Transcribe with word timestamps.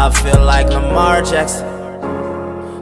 I 0.00 0.10
feel 0.10 0.44
like 0.44 0.68
Lamar 0.68 1.22
Jackson. 1.22 1.66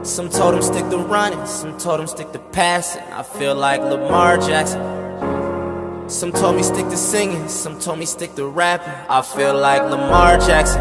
Some 0.05 0.29
told 0.29 0.53
him 0.53 0.61
stick 0.61 0.87
to 0.91 0.97
running, 0.99 1.43
some 1.47 1.75
told 1.79 1.99
him 1.99 2.05
stick 2.05 2.31
to 2.31 2.37
passing. 2.51 3.01
I 3.11 3.23
feel 3.23 3.55
like 3.55 3.81
Lamar 3.81 4.37
Jackson. 4.37 4.79
Some 6.07 6.31
told 6.31 6.57
me 6.57 6.61
stick 6.61 6.87
to 6.89 6.95
singing, 6.95 7.49
some 7.49 7.79
told 7.79 7.97
me 7.97 8.05
stick 8.05 8.35
to 8.35 8.47
rapping. 8.47 8.93
I 9.09 9.23
feel 9.23 9.55
like 9.55 9.81
Lamar 9.81 10.37
Jackson. 10.37 10.79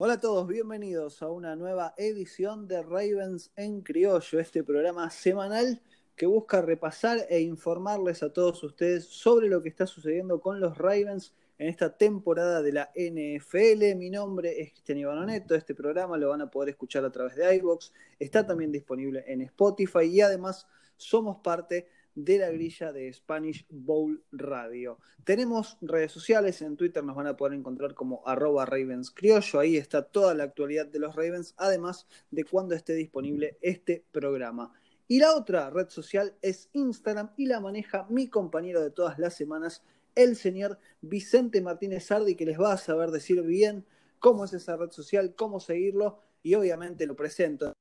Hola 0.00 0.14
a 0.14 0.20
todos, 0.20 0.48
bienvenidos 0.48 1.22
a 1.22 1.30
una 1.30 1.54
nueva 1.54 1.94
edición 1.96 2.66
de 2.66 2.82
Ravens 2.82 3.52
en 3.54 3.82
Criollo, 3.82 4.40
este 4.40 4.64
programa 4.64 5.10
semanal 5.10 5.80
que 6.16 6.26
busca 6.26 6.60
repasar 6.60 7.24
e 7.30 7.38
informarles 7.42 8.24
a 8.24 8.32
todos 8.32 8.64
ustedes 8.64 9.06
sobre 9.06 9.48
lo 9.48 9.62
que 9.62 9.68
está 9.68 9.86
sucediendo 9.86 10.40
con 10.40 10.58
los 10.58 10.76
Ravens 10.76 11.32
en 11.58 11.68
esta 11.68 11.96
temporada 11.96 12.62
de 12.62 12.72
la 12.72 12.90
NFL. 12.94 13.96
Mi 13.96 14.10
nombre 14.10 14.60
es 14.60 14.70
Cristian 14.70 14.98
Ivanoneto. 14.98 15.54
Este 15.54 15.74
programa 15.74 16.16
lo 16.16 16.28
van 16.28 16.40
a 16.40 16.50
poder 16.50 16.70
escuchar 16.70 17.04
a 17.04 17.10
través 17.10 17.34
de 17.36 17.56
iBox. 17.56 17.92
Está 18.18 18.46
también 18.46 18.70
disponible 18.70 19.24
en 19.26 19.42
Spotify 19.42 20.04
y 20.04 20.20
además 20.20 20.68
somos 20.96 21.38
parte 21.38 21.88
de 22.14 22.38
la 22.38 22.50
grilla 22.50 22.92
de 22.92 23.12
Spanish 23.12 23.66
Bowl 23.68 24.22
Radio. 24.32 24.98
Tenemos 25.24 25.78
redes 25.80 26.10
sociales, 26.10 26.62
en 26.62 26.76
Twitter 26.76 27.04
nos 27.04 27.14
van 27.14 27.28
a 27.28 27.36
poder 27.36 27.56
encontrar 27.56 27.94
como 27.94 28.26
arroba 28.26 28.64
Ravens 28.64 29.12
Criollo, 29.12 29.60
ahí 29.60 29.76
está 29.76 30.02
toda 30.02 30.34
la 30.34 30.44
actualidad 30.44 30.86
de 30.86 30.98
los 30.98 31.14
Ravens, 31.14 31.54
además 31.56 32.08
de 32.32 32.42
cuando 32.42 32.74
esté 32.74 32.94
disponible 32.94 33.56
este 33.60 34.04
programa. 34.10 34.72
Y 35.06 35.20
la 35.20 35.34
otra 35.34 35.70
red 35.70 35.88
social 35.88 36.34
es 36.42 36.68
Instagram 36.72 37.30
y 37.36 37.46
la 37.46 37.60
maneja 37.60 38.06
mi 38.10 38.28
compañero 38.28 38.82
de 38.82 38.90
todas 38.90 39.18
las 39.18 39.34
semanas, 39.34 39.82
el 40.18 40.34
señor 40.34 40.80
Vicente 41.00 41.60
Martínez 41.60 42.06
Sardi, 42.06 42.34
que 42.34 42.44
les 42.44 42.58
va 42.58 42.72
a 42.72 42.76
saber 42.76 43.12
decir 43.12 43.40
bien 43.42 43.86
cómo 44.18 44.44
es 44.44 44.52
esa 44.52 44.76
red 44.76 44.90
social, 44.90 45.36
cómo 45.36 45.60
seguirlo 45.60 46.18
y 46.42 46.56
obviamente 46.56 47.06
lo 47.06 47.14
presento. 47.14 47.72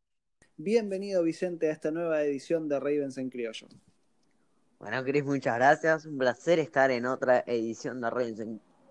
Bienvenido 0.55 1.23
Vicente 1.23 1.67
a 1.67 1.71
esta 1.71 1.89
nueva 1.89 2.21
edición 2.21 2.69
de 2.69 2.79
Ravens 2.79 3.17
en 3.17 3.31
Criollo. 3.31 3.67
Bueno, 4.77 5.03
Cris, 5.03 5.25
muchas 5.25 5.55
gracias. 5.55 6.05
Un 6.05 6.19
placer 6.19 6.59
estar 6.59 6.91
en 6.91 7.07
otra 7.07 7.43
edición 7.47 8.01
de 8.01 8.09
Ravens 8.11 8.43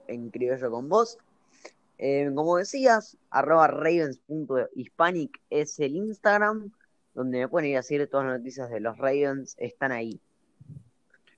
en, 0.08 0.30
Criollo 0.30 0.68
con 0.68 0.88
vos. 0.88 1.16
Eh, 1.98 2.28
como 2.34 2.56
decías, 2.56 3.16
arroba 3.30 3.68
ravens.hispanic 3.68 5.40
es 5.50 5.78
el 5.78 5.94
Instagram 5.94 6.72
donde 7.14 7.38
me 7.38 7.48
pueden 7.48 7.70
ir 7.70 7.76
a 7.76 7.84
seguir 7.84 8.10
todas 8.10 8.26
las 8.26 8.38
noticias 8.38 8.68
de 8.70 8.80
los 8.80 8.98
Ravens, 8.98 9.54
están 9.56 9.92
ahí. 9.92 10.20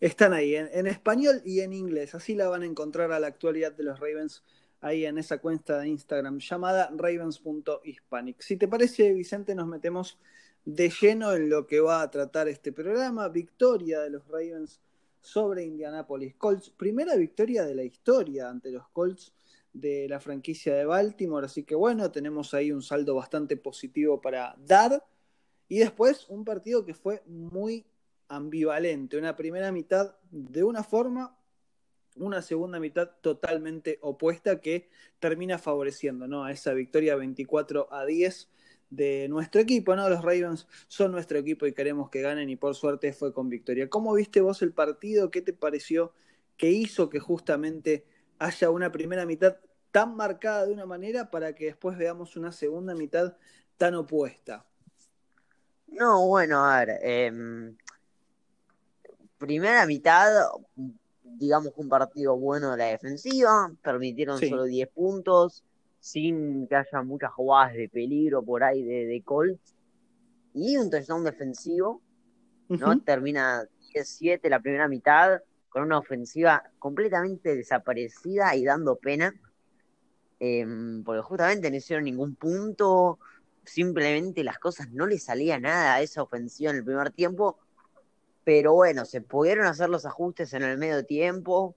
Están 0.01 0.33
ahí, 0.33 0.55
en, 0.55 0.87
español 0.87 1.43
y 1.45 1.61
en 1.61 1.73
inglés. 1.73 2.15
Así 2.15 2.35
la 2.35 2.49
van 2.49 2.63
a 2.63 2.67
encontrar 2.67 3.11
a 3.11 3.19
la 3.19 3.27
actualidad 3.27 3.73
de 3.73 3.83
los 3.83 3.99
Ravens 3.99 4.45
ahí 4.81 5.05
en 5.05 5.19
esa 5.19 5.39
cuenta 5.39 5.81
de 5.81 5.89
Instagram 5.89 6.39
llamada 6.39 6.89
ravens.hispanic. 6.97 8.41
Si 8.41 8.57
te 8.57 8.69
parece, 8.69 9.13
Vicente, 9.13 9.57
nos 9.57 9.67
metemos 9.67 10.19
de 10.65 10.89
lleno 10.91 11.33
en 11.33 11.51
lo 11.51 11.67
que 11.67 11.81
va 11.81 12.03
a 12.03 12.11
tratar 12.11 12.47
este 12.47 12.73
programa. 12.73 13.29
Victoria 13.29 14.01
de 14.01 14.11
los 14.11 14.27
Ravens 14.29 14.81
sobre 15.21 15.65
Indianapolis 15.65 16.37
Colts. 16.37 16.71
Primera 16.71 17.17
victoria 17.17 17.65
de 17.65 17.75
la 17.75 17.83
historia 17.83 18.49
ante 18.49 18.71
los 18.71 18.89
Colts 18.91 19.35
de 19.73 20.09
la 20.09 20.21
franquicia 20.21 20.75
de 20.75 20.85
Baltimore. 20.85 21.47
Así 21.47 21.65
que 21.65 21.75
bueno, 21.75 22.13
tenemos 22.13 22.55
ahí 22.55 22.71
un 22.71 22.83
saldo 22.83 23.17
bastante 23.17 23.57
positivo 23.57 24.21
para 24.21 24.55
dar. 24.65 25.05
Y 25.67 25.79
después 25.81 26.29
un 26.29 26.45
partido 26.45 26.85
que 26.85 26.95
fue 26.95 27.23
muy 27.27 27.85
ambivalente. 28.29 29.17
Una 29.17 29.37
primera 29.37 29.73
mitad 29.73 30.17
de 30.31 30.65
una 30.65 30.83
forma, 30.83 31.37
una 32.17 32.43
segunda 32.43 32.79
mitad 32.81 33.11
totalmente 33.21 33.99
opuesta 34.03 34.61
que 34.61 34.89
termina 35.19 35.59
favoreciendo 35.59 36.27
¿no? 36.27 36.45
a 36.45 36.53
esa 36.53 36.73
victoria 36.73 37.17
24 37.17 37.93
a 37.93 38.05
10 38.05 38.49
de 38.91 39.29
nuestro 39.29 39.61
equipo, 39.61 39.95
¿no? 39.97 40.09
Los 40.09 40.23
Ravens 40.23 40.67
son 40.89 41.13
nuestro 41.13 41.39
equipo 41.39 41.67
y 41.67 41.75
queremos 41.75 42.09
que 42.11 42.23
ganen 42.23 42.49
y 42.49 42.57
por 42.57 42.75
suerte 42.75 43.13
fue 43.13 43.33
con 43.33 43.49
victoria. 43.49 43.89
¿Cómo 43.91 44.15
viste 44.15 44.41
vos 44.41 44.63
el 44.63 44.73
partido? 44.73 45.31
¿Qué 45.31 45.43
te 45.43 45.53
pareció 45.53 46.13
que 46.57 46.71
hizo 46.71 47.11
que 47.11 47.21
justamente 47.21 48.07
haya 48.39 48.71
una 48.71 48.91
primera 48.91 49.27
mitad 49.27 49.59
tan 49.93 50.17
marcada 50.17 50.67
de 50.67 50.73
una 50.73 50.87
manera 50.87 51.31
para 51.31 51.55
que 51.55 51.67
después 51.67 51.99
veamos 51.99 52.37
una 52.37 52.53
segunda 52.53 52.95
mitad 52.95 53.37
tan 53.77 53.95
opuesta? 53.95 54.65
No, 55.89 56.27
bueno, 56.27 56.65
a 56.65 56.85
ver, 56.85 56.99
em, 57.03 57.77
primera 59.39 59.87
mitad, 59.87 60.31
digamos 61.23 61.73
un 61.77 61.89
partido 61.89 62.37
bueno 62.37 62.73
de 62.73 62.77
la 62.79 62.85
defensiva, 62.87 63.73
permitieron 63.83 64.39
solo 64.39 64.65
10 64.65 64.89
puntos, 64.89 65.65
sin 66.01 66.67
que 66.67 66.77
haya 66.77 67.03
muchas 67.03 67.33
jugadas 67.33 67.75
de 67.75 67.89
peligro 67.89 68.43
por 68.43 68.63
ahí 68.63 68.83
de, 68.83 69.07
de 69.07 69.23
Colts, 69.23 69.75
y 70.55 70.77
un 70.77 70.91
touchdown 70.91 71.25
defensivo, 71.25 72.03
¿no? 72.69 73.01
Termina 73.01 73.63
10-7 73.95 74.49
la 74.49 74.61
primera 74.61 74.89
mitad, 74.89 75.41
con 75.69 75.83
una 75.83 75.99
ofensiva 75.99 76.65
completamente 76.79 77.55
desaparecida 77.55 78.55
y 78.57 78.65
dando 78.65 78.97
pena, 78.97 79.35
em, 80.41 81.03
porque 81.05 81.23
justamente 81.23 81.71
no 81.71 81.77
hicieron 81.77 82.05
ningún 82.05 82.35
punto, 82.35 83.19
simplemente 83.65 84.43
las 84.43 84.59
cosas 84.59 84.91
no 84.91 85.07
le 85.07 85.19
salía 85.19 85.61
nada 85.61 85.95
a 85.95 86.01
esa 86.01 86.23
ofensiva 86.23 86.71
en 86.71 86.79
el 86.79 86.85
primer 86.85 87.11
tiempo. 87.11 87.59
Pero 88.49 88.73
bueno, 88.73 89.05
se 89.05 89.21
pudieron 89.21 89.67
hacer 89.67 89.91
los 89.91 90.07
ajustes 90.07 90.55
en 90.55 90.63
el 90.63 90.79
medio 90.79 91.05
tiempo. 91.05 91.77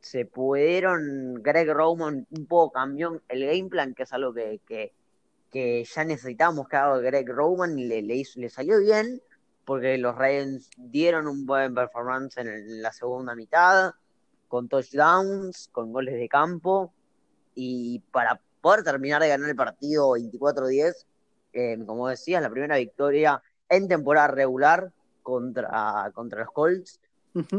Se 0.00 0.26
pudieron. 0.26 1.34
Greg 1.44 1.72
Roman 1.72 2.26
un 2.36 2.46
poco 2.46 2.72
cambió 2.72 3.22
el 3.28 3.46
game 3.46 3.68
plan, 3.68 3.94
que 3.94 4.02
es 4.02 4.12
algo 4.12 4.34
que, 4.34 4.60
que, 5.48 5.84
ya 5.84 6.04
necesitábamos 6.04 6.68
que 6.68 6.76
haga 6.76 6.98
Greg 6.98 7.28
Roman 7.28 7.78
y 7.78 7.84
le, 7.84 8.02
le, 8.02 8.24
le 8.34 8.50
salió 8.50 8.80
bien, 8.80 9.22
porque 9.64 9.96
los 9.96 10.16
Ravens 10.16 10.68
dieron 10.76 11.28
un 11.28 11.46
buen 11.46 11.72
performance 11.72 12.36
en, 12.38 12.82
la 12.82 12.92
segunda 12.92 13.36
mitad, 13.36 13.92
con 14.48 14.68
touchdowns, 14.68 15.68
con 15.70 15.92
goles 15.92 16.14
de 16.14 16.28
campo. 16.28 16.92
Y 17.54 18.00
para 18.10 18.40
poder 18.60 18.82
terminar 18.82 19.22
de 19.22 19.28
ganar 19.28 19.50
el 19.50 19.54
partido 19.54 20.16
24-10, 20.16 21.86
como 21.86 22.08
decías, 22.08 22.42
la 22.42 22.50
primera 22.50 22.76
victoria 22.76 23.40
en 23.68 23.86
temporada 23.86 24.26
regular 24.26 24.92
contra, 25.28 26.10
contra 26.14 26.40
los 26.40 26.52
Colts. 26.52 27.00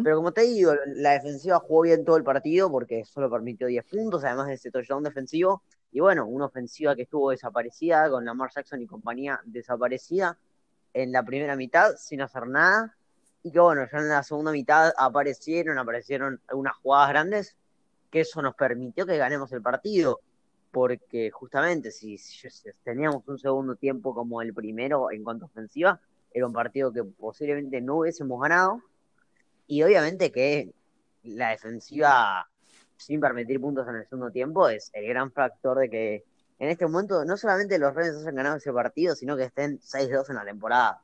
Pero 0.04 0.18
como 0.18 0.34
te 0.34 0.42
digo, 0.42 0.74
la 0.88 1.12
defensiva 1.12 1.60
jugó 1.60 1.84
bien 1.84 2.04
todo 2.04 2.18
el 2.18 2.24
partido 2.24 2.70
porque 2.70 3.06
solo 3.06 3.30
permitió 3.30 3.68
10 3.68 3.86
puntos, 3.86 4.26
además 4.26 4.48
de 4.48 4.56
ese 4.56 4.72
touchdown 4.72 5.04
defensivo. 5.04 5.62
Y 5.92 6.02
bueno, 6.02 6.26
una 6.26 6.46
ofensiva 6.46 6.96
que 6.96 7.04
estuvo 7.04 7.30
desaparecida, 7.30 8.10
con 8.10 8.26
Lamar 8.26 8.50
Jackson 8.54 8.82
y 8.82 8.88
compañía 8.88 9.40
desaparecida 9.46 10.38
en 10.94 11.12
la 11.14 11.24
primera 11.24 11.56
mitad, 11.56 11.96
sin 11.96 12.22
hacer 12.22 12.48
nada. 12.48 12.98
Y 13.44 13.52
que 13.52 13.60
bueno, 13.60 13.88
ya 13.90 14.00
en 14.00 14.10
la 14.10 14.24
segunda 14.24 14.52
mitad 14.52 14.92
aparecieron, 14.98 15.78
aparecieron 15.78 16.42
algunas 16.48 16.76
jugadas 16.78 17.10
grandes, 17.10 17.56
que 18.10 18.22
eso 18.22 18.42
nos 18.42 18.56
permitió 18.56 19.06
que 19.06 19.18
ganemos 19.18 19.52
el 19.54 19.62
partido 19.62 20.20
porque 20.72 21.32
justamente 21.32 21.92
si, 21.92 22.18
teníamos 22.84 23.24
un 23.28 23.40
segundo 23.40 23.76
tiempo 23.76 24.14
como 24.14 24.42
el 24.42 24.54
primero 24.54 25.12
en 25.12 25.24
cuanto 25.24 25.46
a 25.46 25.48
ofensiva, 25.48 26.00
era 26.32 26.48
un 26.48 26.54
partido 26.54 26.92
que 26.92 27.04
posiblemente 27.04 27.82
no 27.82 27.98
hubiésemos 27.98 28.42
ganado. 28.42 28.82
Y 29.68 29.84
obviamente 29.84 30.32
que 30.32 30.74
la 31.24 31.50
defensiva, 31.50 32.50
sin 32.98 33.20
permitir 33.20 33.60
puntos 33.60 33.88
en 33.88 33.96
el 33.96 34.08
segundo 34.08 34.32
tiempo, 34.32 34.70
es 34.70 34.90
el 34.94 35.08
gran 35.08 35.32
factor 35.32 35.80
de 35.80 35.90
que 35.90 36.24
en 36.60 36.70
este 36.70 36.86
momento 36.86 37.24
no 37.24 37.38
solamente 37.38 37.80
los 37.80 37.94
Reyes 37.96 38.16
hayan 38.18 38.36
ganado 38.36 38.58
ese 38.58 38.74
partido, 38.74 39.16
sino 39.16 39.38
que 39.38 39.44
estén 39.44 39.80
6-2 39.80 40.30
en 40.30 40.36
la 40.36 40.46
temporada. 40.46 41.02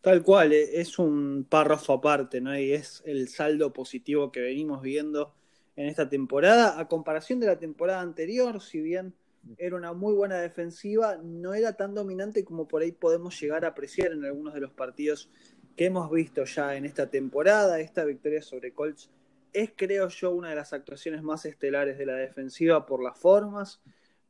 Tal 0.00 0.22
cual, 0.22 0.52
e, 0.52 0.80
es 0.80 0.98
un 0.98 1.46
párrafo 1.48 1.92
aparte, 1.92 2.40
¿no? 2.40 2.58
Y 2.58 2.72
es 2.72 3.02
el 3.04 3.28
saldo 3.28 3.72
positivo 3.72 4.32
que 4.32 4.40
venimos 4.40 4.82
viendo 4.82 5.34
en 5.76 5.86
esta 5.86 6.08
temporada. 6.08 6.80
A 6.80 6.88
comparación 6.88 7.38
de 7.40 7.46
la 7.46 7.58
temporada 7.58 8.00
anterior, 8.00 8.60
si 8.60 8.80
bien 8.80 9.14
era 9.56 9.76
una 9.76 9.92
muy 9.92 10.14
buena 10.14 10.36
defensiva, 10.38 11.16
no 11.22 11.54
era 11.54 11.74
tan 11.76 11.94
dominante 11.94 12.44
como 12.44 12.68
por 12.68 12.82
ahí 12.82 12.92
podemos 12.92 13.38
llegar 13.40 13.64
a 13.64 13.68
apreciar 13.68 14.12
en 14.12 14.24
algunos 14.24 14.54
de 14.54 14.60
los 14.60 14.72
partidos 14.72 15.30
que 15.76 15.86
hemos 15.86 16.10
visto 16.10 16.44
ya 16.44 16.76
en 16.76 16.84
esta 16.84 17.08
temporada. 17.08 17.80
Esta 17.80 18.04
victoria 18.04 18.42
sobre 18.42 18.72
Colts 18.72 19.10
es, 19.52 19.72
creo 19.74 20.08
yo, 20.08 20.32
una 20.32 20.50
de 20.50 20.56
las 20.56 20.72
actuaciones 20.72 21.22
más 21.22 21.44
estelares 21.44 21.98
de 21.98 22.06
la 22.06 22.14
defensiva 22.14 22.84
por 22.84 23.02
las 23.02 23.18
formas, 23.18 23.80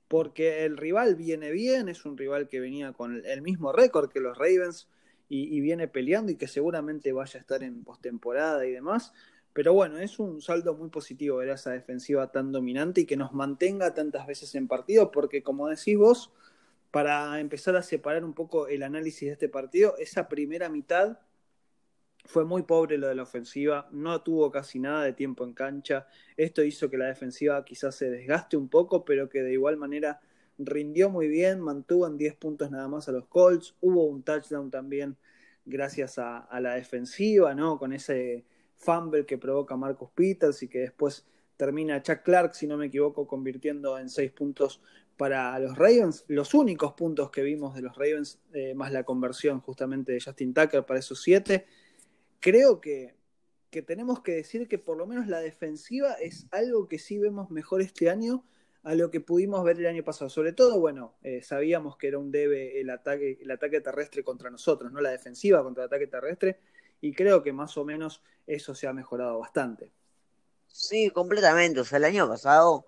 porque 0.06 0.64
el 0.64 0.76
rival 0.76 1.16
viene 1.16 1.50
bien, 1.50 1.88
es 1.88 2.04
un 2.04 2.16
rival 2.16 2.49
que 2.49 2.61
venía 2.61 2.93
con 2.93 3.25
el 3.25 3.43
mismo 3.43 3.72
récord 3.72 4.11
que 4.11 4.20
los 4.20 4.37
Ravens 4.37 4.88
y, 5.28 5.54
y 5.56 5.61
viene 5.61 5.88
peleando 5.88 6.32
y 6.32 6.37
que 6.37 6.49
seguramente 6.49 7.12
vaya 7.12 7.38
a 7.38 7.40
estar 7.40 7.62
en 7.62 7.82
postemporada 7.82 8.64
y 8.66 8.72
demás 8.72 9.12
pero 9.58 9.75
bueno, 9.75 9.99
es 9.99 10.20
un 10.20 10.40
saldo 10.40 10.76
muy 10.76 10.88
positivo 10.88 11.38
ver 11.38 11.50
a 11.50 11.55
esa 11.55 11.72
defensiva 11.72 12.31
tan 12.31 12.52
dominante 12.52 13.00
y 13.00 13.06
que 13.06 13.16
nos 13.16 13.32
mantenga 13.32 13.93
tantas 13.93 14.25
veces 14.25 14.55
en 14.55 14.69
partido, 14.69 15.10
porque 15.10 15.43
como 15.43 15.66
decís 15.66 15.99
vos, 15.99 16.32
para 16.93 17.40
empezar 17.40 17.75
a 17.75 17.82
separar 17.82 18.25
un 18.25 18.34
poco 18.34 18.69
el 18.69 18.84
análisis 18.84 19.26
de 19.26 19.32
este 19.32 19.49
partido, 19.49 19.96
esa 19.99 20.28
primera 20.28 20.69
mitad 20.69 21.19
fue 22.25 22.44
muy 22.44 22.62
pobre 22.62 22.99
lo 22.99 23.08
de 23.08 23.16
la 23.16 23.25
ofensiva, 23.25 23.88
no 23.90 24.22
tuvo 24.22 24.52
casi 24.52 24.78
nada 24.78 25.02
de 25.02 25.12
tiempo 25.12 25.43
en 25.43 25.55
cancha, 25.55 26.06
esto 26.37 26.62
hizo 26.62 26.88
que 26.88 26.96
la 26.96 27.06
defensiva 27.06 27.64
quizás 27.64 27.96
se 27.96 28.08
desgaste 28.11 28.56
un 28.56 28.69
poco, 28.69 29.04
pero 29.04 29.28
que 29.28 29.43
de 29.43 29.54
igual 29.54 29.76
manera 29.76 30.20
rindió 30.56 31.11
muy 31.11 31.26
bien, 31.26 31.58
mantuvo 31.58 32.06
en 32.06 32.16
10 32.16 32.37
puntos 32.37 32.70
nada 32.70 32.87
más 32.87 33.08
a 33.08 33.12
los 33.12 33.26
Colts, 33.26 33.75
hubo 33.81 34.04
un 34.04 34.22
touchdown 34.22 34.70
también 34.70 35.16
gracias 35.64 36.16
a, 36.20 36.38
a 36.38 36.61
la 36.61 36.75
defensiva, 36.75 37.56
¿no? 37.56 37.76
Con 37.76 37.93
ese 37.93 38.44
fumble 38.78 39.26
que 39.26 39.36
provoca 39.38 39.76
Marcus 39.76 40.10
Peters 40.14 40.62
y 40.62 40.69
que 40.69 40.78
después 40.78 41.26
termina 41.56 42.02
Chuck 42.02 42.22
Clark, 42.22 42.54
si 42.54 42.66
no 42.66 42.76
me 42.76 42.86
equivoco, 42.86 43.26
convirtiendo 43.26 43.98
en 43.98 44.08
6 44.08 44.30
puntos 44.32 44.80
para 45.16 45.58
los 45.58 45.76
Ravens. 45.76 46.25
Los 46.28 46.54
únicos 46.54 46.94
puntos 46.94 47.30
que 47.30 47.42
vimos 47.42 47.75
de 47.75 47.82
los 47.82 47.96
Ravens, 47.96 48.40
eh, 48.52 48.75
más 48.75 48.92
la 48.92 49.04
conversión 49.04 49.60
justamente 49.60 50.12
de 50.12 50.20
Justin 50.20 50.54
Tucker 50.54 50.86
para 50.86 51.00
esos 51.00 51.20
7. 51.22 51.66
Creo 52.40 52.80
que, 52.80 53.16
que 53.70 53.82
tenemos 53.82 54.22
que 54.22 54.32
decir 54.32 54.69
que 54.69 54.78
por 54.78 54.96
lo 54.96 55.06
menos 55.06 55.26
la 55.26 55.40
defensiva 55.40 56.12
es 56.12 56.46
algo 56.52 56.86
que 56.86 56.98
sí 56.98 57.19
vemos 57.19 57.50
mejor 57.50 57.82
este 57.82 58.08
año 58.08 58.44
a 58.84 58.94
lo 58.94 59.10
que 59.10 59.20
pudimos 59.20 59.64
ver 59.64 59.78
el 59.80 59.86
año 59.86 60.04
pasado. 60.04 60.30
Sobre 60.30 60.52
todo, 60.52 60.78
bueno, 60.78 61.16
eh, 61.22 61.42
sabíamos 61.42 61.96
que 61.96 62.08
era 62.08 62.19
un 62.19 62.30
debe 62.30 62.80
el 62.80 62.88
ataque, 62.90 63.38
el 63.40 63.50
ataque 63.50 63.80
terrestre 63.80 64.22
contra 64.22 64.50
nosotros, 64.50 64.92
no 64.92 65.00
la 65.00 65.10
defensiva 65.10 65.62
contra 65.64 65.84
el 65.84 65.86
ataque 65.88 66.06
terrestre, 66.06 66.60
y 67.00 67.12
creo 67.12 67.42
que 67.42 67.52
más 67.52 67.76
o 67.76 67.84
menos 67.84 68.22
eso 68.46 68.74
se 68.74 68.86
ha 68.86 68.92
mejorado 68.92 69.38
bastante. 69.38 69.92
Sí, 70.68 71.10
completamente. 71.10 71.80
O 71.80 71.84
sea, 71.84 71.98
el 71.98 72.04
año 72.04 72.28
pasado, 72.28 72.86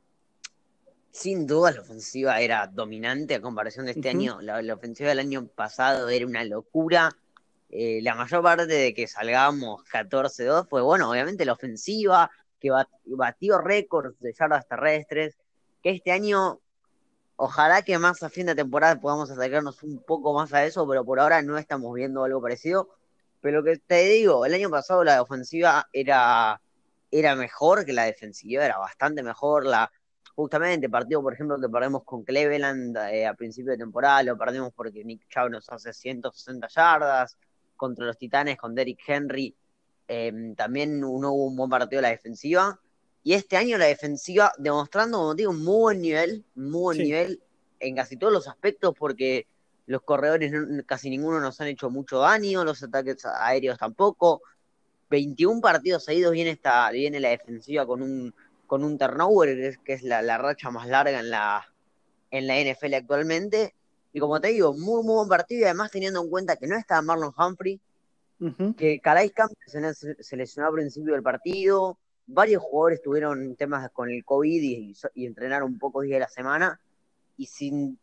sin 1.10 1.46
duda, 1.46 1.72
la 1.72 1.80
ofensiva 1.80 2.40
era 2.40 2.66
dominante 2.66 3.34
a 3.34 3.40
comparación 3.40 3.86
de 3.86 3.92
este 3.92 4.10
año. 4.10 4.40
La, 4.40 4.74
ofensiva 4.74 5.08
del 5.08 5.18
año 5.18 5.46
pasado 5.46 6.08
era 6.08 6.26
una 6.26 6.44
locura. 6.44 7.10
Eh, 7.70 8.00
la 8.02 8.14
mayor 8.14 8.42
parte 8.42 8.66
de 8.66 8.94
que 8.94 9.06
salgamos 9.06 9.82
14-2 9.92 10.68
fue, 10.68 10.82
bueno, 10.82 11.10
obviamente 11.10 11.44
la 11.44 11.52
ofensiva, 11.52 12.30
que 12.58 12.70
batió 13.06 13.58
récords 13.58 14.18
de 14.20 14.34
yardas 14.38 14.66
terrestres, 14.68 15.38
que 15.82 15.90
este 15.90 16.12
año, 16.12 16.60
ojalá 17.36 17.82
que 17.82 17.98
más 17.98 18.22
a 18.22 18.28
fin 18.28 18.46
de 18.46 18.54
temporada 18.54 19.00
podamos 19.00 19.30
acercarnos 19.30 19.82
un 19.82 20.02
poco 20.02 20.34
más 20.34 20.52
a 20.52 20.64
eso, 20.64 20.86
pero 20.86 21.04
por 21.04 21.20
ahora 21.20 21.42
no 21.42 21.58
estamos 21.58 21.94
viendo 21.94 22.24
algo 22.24 22.42
parecido. 22.42 22.88
Pero 23.40 23.58
lo 23.58 23.64
que 23.64 23.78
te 23.78 24.04
digo, 24.04 24.44
el 24.44 24.54
año 24.54 24.70
pasado 24.70 25.04
la 25.04 25.22
ofensiva 25.22 25.88
era 25.92 26.60
era 27.10 27.34
mejor 27.34 27.84
que 27.84 27.92
la 27.92 28.04
defensiva, 28.04 28.64
era 28.64 28.78
bastante 28.78 29.22
mejor. 29.22 29.66
La, 29.66 29.90
justamente, 30.34 30.88
partido, 30.88 31.22
por 31.22 31.34
ejemplo, 31.34 31.60
que 31.60 31.68
perdemos 31.68 32.04
con 32.04 32.22
Cleveland 32.22 32.96
eh, 33.12 33.26
a 33.26 33.34
principio 33.34 33.72
de 33.72 33.78
temporada, 33.78 34.22
lo 34.22 34.38
perdemos 34.38 34.72
porque 34.74 35.04
Nick 35.04 35.26
Chubb 35.28 35.50
nos 35.50 35.68
hace 35.70 35.92
160 35.92 36.68
yardas. 36.68 37.36
Contra 37.76 38.04
los 38.04 38.18
Titanes 38.18 38.58
con 38.58 38.74
Derrick 38.74 39.00
Henry, 39.06 39.56
em, 40.06 40.54
también 40.54 41.02
uno 41.02 41.32
hubo 41.32 41.46
un 41.46 41.56
buen 41.56 41.70
partido 41.70 41.98
de 41.98 42.02
la 42.02 42.10
defensiva. 42.10 42.78
Y 43.22 43.32
este 43.32 43.56
año 43.56 43.78
la 43.78 43.86
defensiva 43.86 44.52
demostrando, 44.58 45.16
como 45.16 45.34
digo, 45.34 45.50
un 45.50 45.64
muy 45.64 45.80
buen 45.80 46.02
nivel, 46.02 46.44
muy 46.54 46.82
buen 46.82 46.98
nivel 46.98 47.42
en 47.78 47.96
casi 47.96 48.18
todos 48.18 48.34
los 48.34 48.48
aspectos, 48.48 48.94
porque 48.98 49.46
los 49.90 50.02
corredores 50.02 50.52
casi 50.86 51.10
ninguno 51.10 51.40
nos 51.40 51.60
han 51.60 51.66
hecho 51.66 51.90
mucho 51.90 52.20
daño, 52.20 52.64
los 52.64 52.80
ataques 52.80 53.26
aéreos 53.26 53.76
tampoco. 53.76 54.40
21 55.10 55.60
partidos 55.60 56.04
seguidos 56.04 56.30
viene, 56.30 56.50
esta, 56.50 56.88
viene 56.92 57.18
la 57.18 57.30
defensiva 57.30 57.84
con 57.84 58.00
un, 58.00 58.32
con 58.68 58.84
un 58.84 58.96
turnover, 58.96 59.80
que 59.84 59.94
es, 59.94 60.04
la, 60.04 60.38
racha 60.38 60.70
más 60.70 60.86
larga 60.86 61.18
en 61.18 61.30
la, 61.30 61.66
en 62.30 62.46
la 62.46 62.54
NFL 62.60 62.94
actualmente. 62.94 63.74
Y 64.12 64.20
como 64.20 64.40
te 64.40 64.48
digo, 64.48 64.74
muy, 64.74 65.02
muy 65.02 65.16
buen 65.16 65.28
partido, 65.28 65.62
y 65.62 65.64
además 65.64 65.90
teniendo 65.90 66.22
en 66.22 66.30
cuenta 66.30 66.54
que 66.54 66.68
no 66.68 66.76
estaba 66.76 67.02
Marlon 67.02 67.34
Humphrey, 67.36 67.80
que 68.76 69.00
Calais 69.00 69.32
Camp 69.32 69.52
se, 69.66 70.36
lesionó 70.36 70.68
al 70.68 70.74
principio 70.74 71.14
del 71.14 71.22
partido, 71.24 71.98
varios 72.28 72.62
jugadores 72.62 73.02
tuvieron 73.02 73.56
temas 73.56 73.90
con 73.90 74.08
el 74.08 74.24
COVID 74.24 74.62
y, 74.62 74.94
y, 75.14 75.26
entrenaron 75.26 75.78
pocos 75.78 76.04
días 76.04 76.14
de 76.14 76.20
la 76.20 76.28
semana, 76.28 76.80
y 77.36 77.46
sin, 77.46 77.98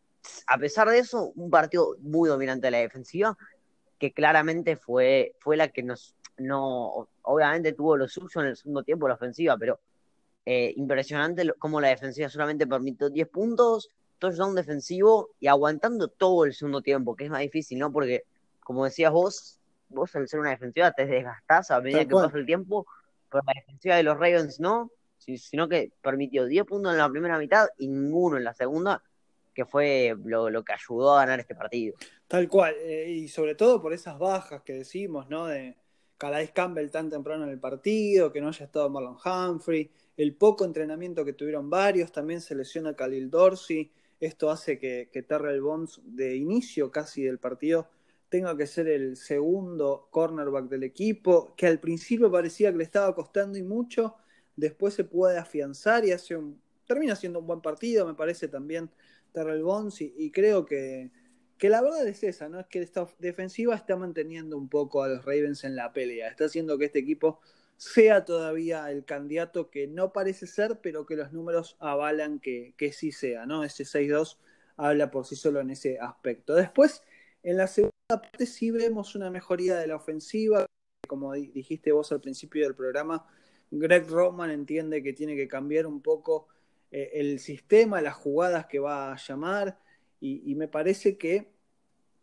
a 0.48 0.58
pesar 0.58 0.90
de 0.90 1.00
eso, 1.00 1.32
un 1.36 1.50
partido 1.50 1.96
muy 2.00 2.30
dominante 2.30 2.68
de 2.68 2.72
la 2.72 2.78
defensiva, 2.80 3.38
que 4.00 4.14
claramente 4.14 4.76
fue, 4.76 5.36
fue 5.40 5.58
la 5.58 5.70
que 5.70 5.84
nos 5.84 6.16
no, 6.38 7.08
obviamente 7.24 7.74
tuvo 7.74 7.98
lo 7.98 8.08
suyo 8.08 8.42
en 8.42 8.48
el 8.48 8.58
segundo 8.58 8.84
tiempo 8.84 9.08
la 9.08 9.16
ofensiva, 9.16 9.58
pero 9.58 9.80
eh, 10.46 10.74
impresionante 10.78 11.52
cómo 11.60 11.82
la 11.82 11.90
defensiva 11.90 12.30
solamente 12.30 12.68
permitió 12.68 13.10
10 13.10 13.28
puntos, 13.30 13.90
touchdown 14.20 14.56
defensivo 14.56 15.32
y 15.40 15.48
aguantando 15.48 16.08
todo 16.08 16.46
el 16.46 16.54
segundo 16.54 16.82
tiempo, 16.82 17.16
que 17.16 17.26
es 17.26 17.30
más 17.30 17.42
difícil, 17.42 17.80
¿no? 17.80 17.92
Porque, 17.92 18.24
como 18.62 18.86
decías 18.86 19.12
vos, 19.12 19.60
vos 19.90 20.16
al 20.16 20.28
ser 20.28 20.40
una 20.40 20.52
defensiva 20.52 20.92
te 20.92 21.06
desgastás 21.06 21.72
a 21.72 21.82
medida 21.82 22.06
que 22.06 22.14
pasa 22.14 22.38
el 22.38 22.46
tiempo, 22.46 22.86
pero 23.30 23.44
la 23.46 23.54
defensiva 23.56 23.96
de 23.96 24.04
los 24.04 24.16
Ravens 24.16 24.60
no, 24.60 24.92
sino 25.18 25.68
que 25.68 25.92
permitió 26.02 26.46
10 26.46 26.66
puntos 26.66 26.94
en 26.94 27.00
la 27.00 27.10
primera 27.10 27.38
mitad 27.38 27.68
y 27.78 27.88
ninguno 27.88 28.38
en 28.38 28.44
la 28.44 28.54
segunda, 28.54 29.04
que 29.58 29.66
fue 29.66 30.16
lo, 30.24 30.64
que 30.64 30.74
ayudó 30.74 31.16
a 31.16 31.22
ganar 31.22 31.40
este 31.40 31.56
partido. 31.56 31.96
Tal 32.28 32.48
cual, 32.48 32.76
eh, 32.80 33.10
y 33.10 33.28
sobre 33.28 33.56
todo 33.56 33.82
por 33.82 33.92
esas 33.92 34.20
bajas 34.20 34.62
que 34.62 34.74
decimos, 34.74 35.28
¿no? 35.30 35.48
De, 35.48 35.76
Calais 36.16 36.52
Campbell 36.52 36.92
tan 36.92 37.10
temprano 37.10 37.44
en 37.46 37.50
el 37.50 37.60
partido, 37.60 38.32
que 38.32 38.40
no 38.40 38.50
haya 38.50 38.66
estado 38.66 38.88
Marlon 38.88 39.18
Humphrey, 39.24 39.90
el 40.16 40.36
poco 40.36 40.64
entrenamiento 40.64 41.26
que 41.26 41.34
tuvieron 41.34 41.72
varios, 41.72 42.12
también 42.12 42.40
se 42.40 42.54
lesiona 42.54 42.96
Khalil 42.96 43.32
Dorsey, 43.32 43.92
esto 44.20 44.52
hace 44.52 44.78
que, 44.78 45.10
que 45.12 45.24
Terrell 45.24 45.62
Bonds 45.62 46.02
de 46.04 46.36
inicio 46.36 46.92
casi 46.92 47.24
del 47.24 47.40
partido 47.40 47.90
tenga 48.30 48.56
que 48.56 48.68
ser 48.68 48.88
el 48.88 49.18
segundo 49.18 50.08
cornerback 50.12 50.70
del 50.70 50.84
equipo, 50.84 51.56
que 51.56 51.66
al 51.66 51.80
principio 51.80 52.32
parecía 52.32 52.72
que 52.72 52.78
le 52.78 52.84
estaba 52.84 53.16
costando 53.16 53.58
y 53.58 53.64
mucho, 53.64 54.18
después 54.56 54.94
se 54.94 55.04
puede 55.04 55.40
afianzar 55.40 56.06
y 56.06 56.12
hace 56.12 56.36
un, 56.36 56.62
termina 56.88 57.16
siendo 57.16 57.40
un 57.40 57.48
buen 57.48 57.62
partido, 57.62 58.08
me 58.08 58.16
parece 58.16 58.48
también 58.48 58.90
Terrell 59.38 59.62
Bonds, 59.62 60.02
y 60.02 60.32
creo 60.32 60.66
que, 60.66 61.12
que 61.58 61.70
la 61.70 61.82
verdad 61.82 62.08
es 62.08 62.24
esa, 62.24 62.50
¿no? 62.50 62.60
Es 62.60 62.66
que 62.66 62.82
esta 62.82 63.08
defensiva 63.20 63.76
está 63.76 63.96
manteniendo 63.96 64.58
un 64.58 64.68
poco 64.68 65.04
a 65.04 65.08
los 65.08 65.26
Ravens 65.26 65.64
en 65.64 65.76
la 65.76 65.94
pelea, 65.94 66.28
está 66.28 66.46
haciendo 66.46 66.78
que 66.78 66.86
este 66.86 67.00
equipo 67.00 67.40
sea 67.78 68.26
todavía 68.26 68.90
el 68.90 69.06
candidato 69.06 69.70
que 69.70 69.88
no 69.88 70.12
parece 70.12 70.48
ser, 70.48 70.80
pero 70.82 71.06
que 71.06 71.16
los 71.16 71.32
números 71.32 71.78
avalan 71.80 72.40
que, 72.40 72.74
que 72.78 72.92
sí 72.92 73.12
sea, 73.12 73.46
¿no? 73.46 73.64
Ese 73.64 73.84
6-2 73.84 74.38
habla 74.76 75.12
por 75.12 75.26
sí 75.26 75.36
solo 75.36 75.60
en 75.60 75.70
ese 75.70 76.00
aspecto. 76.00 76.56
Después, 76.56 77.04
en 77.44 77.58
la 77.58 77.68
segunda 77.68 77.94
parte 78.08 78.48
sí 78.48 78.72
vemos 78.72 79.16
una 79.16 79.30
mejoría 79.30 79.78
de 79.78 79.88
la 79.88 79.96
ofensiva, 79.96 80.66
como 81.08 81.34
dijiste 81.34 81.92
vos 81.92 82.12
al 82.12 82.22
principio 82.22 82.64
del 82.64 82.76
programa, 82.76 83.28
Greg 83.70 84.08
Roman 84.08 84.50
entiende 84.50 85.04
que 85.04 85.14
tiene 85.14 85.36
que 85.36 85.48
cambiar 85.48 85.86
un 85.86 86.02
poco 86.02 86.48
eh, 86.92 87.12
el 87.16 87.40
sistema, 87.40 88.02
las 88.02 88.16
jugadas 88.16 88.68
que 88.68 88.80
va 88.80 89.14
a 89.14 89.18
llamar, 89.18 89.80
y, 90.20 90.56
me 90.56 90.68
parece 90.68 91.18
que 91.18 91.52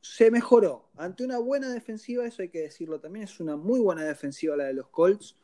se 0.00 0.30
mejoró. 0.30 0.90
Ante 0.96 1.24
una 1.24 1.38
buena 1.38 1.72
defensiva, 1.72 2.26
eso 2.26 2.42
hay 2.42 2.48
que 2.48 2.62
decirlo 2.62 3.00
también, 3.00 3.24
es 3.24 3.40
una 3.40 3.56
muy 3.56 3.80
buena 3.80 4.04
defensiva 4.04 4.56
la 4.56 4.64
de 4.64 4.74
los 4.74 4.88
Colts, 4.88 5.36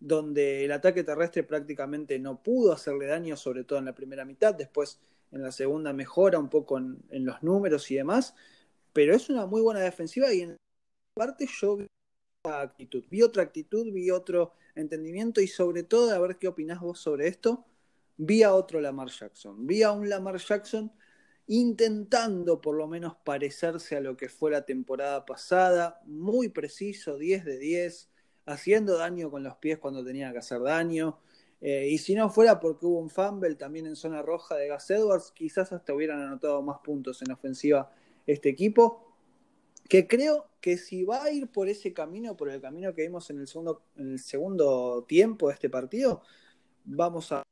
donde 0.00 0.64
el 0.64 0.72
ataque 0.72 1.02
terrestre 1.02 1.44
prácticamente 1.44 2.18
no 2.18 2.42
pudo 2.42 2.72
hacerle 2.72 3.06
daño, 3.06 3.36
sobre 3.36 3.64
todo 3.64 3.78
en 3.78 3.86
la 3.86 3.94
primera 3.94 4.24
mitad, 4.24 4.54
después 4.54 5.00
en 5.32 5.42
la 5.42 5.50
segunda 5.50 5.92
mejora 5.92 6.38
un 6.38 6.48
poco 6.48 6.78
en, 6.78 7.02
los 7.10 7.42
números 7.42 7.90
y 7.90 7.96
demás, 7.96 8.34
pero 8.92 9.14
es 9.14 9.30
una 9.30 9.46
muy 9.46 9.62
buena 9.62 9.80
defensiva 9.80 10.32
y 10.32 10.42
en 10.42 10.56
parte 11.14 11.48
yo 11.60 11.76
vi 11.76 11.86
otra 12.42 12.60
actitud, 12.60 13.04
vi 13.10 13.22
otra 13.22 13.42
actitud, 13.42 13.92
vi 13.92 14.10
otro 14.10 14.52
entendimiento 14.74 15.40
y 15.40 15.48
sobre 15.48 15.82
todo, 15.82 16.14
a 16.14 16.18
ver 16.18 16.36
qué 16.36 16.48
opinás 16.48 16.80
vos 16.80 17.00
sobre 17.00 17.28
esto, 17.28 17.64
vi 18.16 18.42
a 18.42 18.54
otro 18.54 18.80
Lamar 18.80 19.08
Jackson, 19.08 19.66
vi 19.66 19.82
a 19.82 19.92
un 19.92 20.08
Lamar 20.08 20.38
Jackson 20.38 20.92
intentando 21.46 22.60
por 22.60 22.76
lo 22.76 22.86
menos 22.88 23.16
parecerse 23.22 23.96
a 23.96 24.00
lo 24.00 24.16
que 24.16 24.28
fue 24.28 24.50
la 24.50 24.64
temporada 24.64 25.26
pasada, 25.26 26.00
muy 26.06 26.48
preciso, 26.48 27.18
10 27.18 27.44
de 27.44 27.58
10, 27.58 28.10
haciendo 28.46 28.96
daño 28.96 29.30
con 29.30 29.42
los 29.42 29.56
pies 29.56 29.78
cuando 29.78 30.04
tenía 30.04 30.32
que 30.32 30.38
hacer 30.38 30.60
daño. 30.62 31.18
Eh, 31.60 31.88
y 31.90 31.98
si 31.98 32.14
no 32.14 32.30
fuera 32.30 32.60
porque 32.60 32.86
hubo 32.86 32.98
un 32.98 33.10
fumble 33.10 33.54
también 33.54 33.86
en 33.86 33.96
zona 33.96 34.22
roja 34.22 34.56
de 34.56 34.68
Gas 34.68 34.90
Edwards, 34.90 35.32
quizás 35.32 35.72
hasta 35.72 35.94
hubieran 35.94 36.20
anotado 36.20 36.62
más 36.62 36.78
puntos 36.80 37.22
en 37.22 37.30
ofensiva 37.32 37.90
este 38.26 38.48
equipo. 38.48 39.14
Que 39.88 40.06
creo 40.06 40.48
que 40.60 40.78
si 40.78 41.04
va 41.04 41.24
a 41.24 41.30
ir 41.30 41.48
por 41.48 41.68
ese 41.68 41.92
camino, 41.92 42.36
por 42.36 42.48
el 42.48 42.60
camino 42.60 42.94
que 42.94 43.02
vimos 43.02 43.28
en 43.30 43.40
el 43.40 43.46
segundo, 43.48 43.82
en 43.96 44.12
el 44.12 44.18
segundo 44.18 45.04
tiempo 45.06 45.48
de 45.48 45.54
este 45.54 45.68
partido, 45.68 46.22
vamos 46.84 47.32
a 47.32 47.43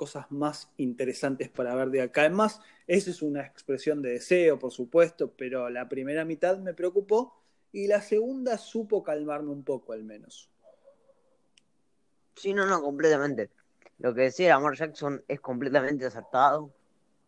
cosas 0.00 0.30
más 0.30 0.72
interesantes 0.78 1.50
para 1.50 1.74
ver 1.74 1.90
de 1.90 2.00
acá. 2.00 2.22
Además, 2.22 2.58
esa 2.86 3.10
es 3.10 3.20
una 3.20 3.42
expresión 3.42 4.00
de 4.00 4.12
deseo, 4.12 4.58
por 4.58 4.72
supuesto, 4.72 5.30
pero 5.36 5.68
la 5.68 5.90
primera 5.90 6.24
mitad 6.24 6.56
me 6.56 6.72
preocupó 6.72 7.34
y 7.70 7.86
la 7.86 8.00
segunda 8.00 8.56
supo 8.56 9.02
calmarme 9.02 9.50
un 9.50 9.62
poco 9.62 9.92
al 9.92 10.02
menos. 10.02 10.48
Sí, 12.34 12.54
no, 12.54 12.64
no, 12.64 12.80
completamente. 12.80 13.50
Lo 13.98 14.14
que 14.14 14.22
decía 14.22 14.48
Lamar 14.48 14.74
Jackson 14.74 15.22
es 15.28 15.38
completamente 15.38 16.06
acertado. 16.06 16.72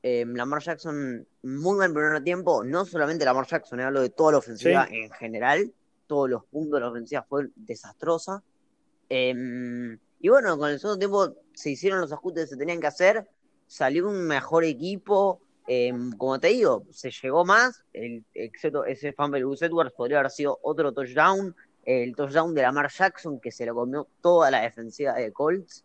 Eh, 0.03 0.25
Lamar 0.27 0.63
Jackson, 0.63 1.29
muy 1.43 1.77
buen 1.77 1.93
primer 1.93 2.25
tiempo, 2.25 2.65
no 2.65 2.87
solamente 2.87 3.27
Lamar 3.27 3.47
Jackson, 3.47 3.81
eh, 3.81 3.83
hablo 3.83 4.01
de 4.01 4.09
toda 4.09 4.33
la 4.33 4.39
ofensiva 4.39 4.89
en 4.91 5.11
general, 5.11 5.71
todos 6.07 6.31
los 6.31 6.47
puntos 6.47 6.79
de 6.79 6.81
la 6.81 6.89
ofensiva 6.89 7.23
fue 7.29 7.51
desastrosa. 7.55 8.43
Em, 9.11 9.99
y 10.21 10.29
bueno, 10.31 10.57
con 10.57 10.71
el 10.71 10.81
segundo 10.81 10.99
tiempo 10.99 11.42
se 11.55 11.71
hicieron 11.71 12.01
los 12.01 12.13
ajustes 12.13 12.45
que 12.45 12.51
se 12.51 12.57
tenían 12.57 12.81
que 12.81 12.87
hacer, 12.87 13.29
salió 13.67 14.09
un 14.09 14.27
mejor 14.27 14.65
equipo, 14.65 15.41
Em, 15.67 16.13
como 16.13 16.41
te 16.41 16.49
digo, 16.49 16.85
se 16.91 17.11
llegó 17.11 17.45
más, 17.45 17.85
el, 17.93 18.25
excepto 18.35 18.85
ese 18.85 19.13
fumble 19.13 19.45
Gus 19.45 19.63
Edwards 19.63 19.93
podría 19.93 20.19
haber 20.19 20.31
sido 20.31 20.59
otro 20.63 20.93
touchdown, 20.93 21.55
el 21.85 22.17
touchdown 22.17 22.55
de 22.55 22.63
Lamar 22.63 22.91
Jackson 22.91 23.41
que 23.41 23.53
se 23.53 23.67
lo 23.67 23.75
comió 23.75 24.09
toda 24.21 24.51
la 24.51 24.63
defensiva 24.63 25.15
de 25.15 25.33
Colts. 25.33 25.85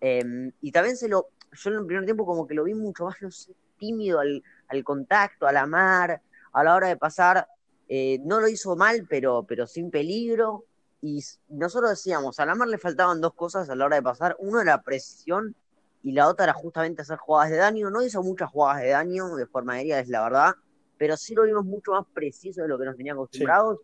Em, 0.00 0.50
y 0.60 0.72
también 0.72 0.96
se 0.96 1.08
lo, 1.08 1.28
yo 1.52 1.70
en 1.70 1.76
el 1.76 1.86
primer 1.86 2.04
tiempo 2.04 2.26
como 2.26 2.46
que 2.46 2.54
lo 2.54 2.64
vi 2.64 2.74
mucho 2.74 3.04
más, 3.04 3.48
tímido 3.78 4.18
al, 4.18 4.42
al 4.68 4.84
contacto, 4.84 5.46
a 5.46 5.52
la 5.52 5.66
mar, 5.66 6.20
a 6.52 6.64
la 6.64 6.74
hora 6.74 6.88
de 6.88 6.96
pasar. 6.96 7.46
Eh, 7.88 8.18
no 8.24 8.40
lo 8.40 8.48
hizo 8.48 8.74
mal, 8.76 9.06
pero, 9.08 9.44
pero 9.44 9.66
sin 9.66 9.90
peligro. 9.90 10.64
Y 11.02 11.20
nosotros 11.48 11.90
decíamos, 11.90 12.38
a 12.38 12.46
la 12.46 12.54
mar 12.54 12.68
le 12.68 12.78
faltaban 12.78 13.20
dos 13.20 13.34
cosas 13.34 13.68
a 13.68 13.74
la 13.74 13.84
hora 13.84 13.96
de 13.96 14.02
pasar. 14.02 14.36
Uno 14.38 14.60
era 14.60 14.82
precisión 14.82 15.56
y 16.02 16.12
la 16.12 16.28
otra 16.28 16.44
era 16.44 16.52
justamente 16.52 17.02
hacer 17.02 17.18
jugadas 17.18 17.50
de 17.50 17.56
daño. 17.56 17.90
No 17.90 18.02
hizo 18.02 18.22
muchas 18.22 18.48
jugadas 18.50 18.82
de 18.82 18.90
daño 18.90 19.34
de 19.34 19.46
forma 19.46 19.74
aérea, 19.74 19.98
es 19.98 20.08
la 20.08 20.22
verdad, 20.22 20.54
pero 20.96 21.16
sí 21.16 21.34
lo 21.34 21.42
vimos 21.42 21.64
mucho 21.64 21.90
más 21.90 22.06
preciso 22.14 22.62
de 22.62 22.68
lo 22.68 22.78
que 22.78 22.84
nos 22.84 22.96
tenían 22.96 23.16
acostumbrados, 23.16 23.80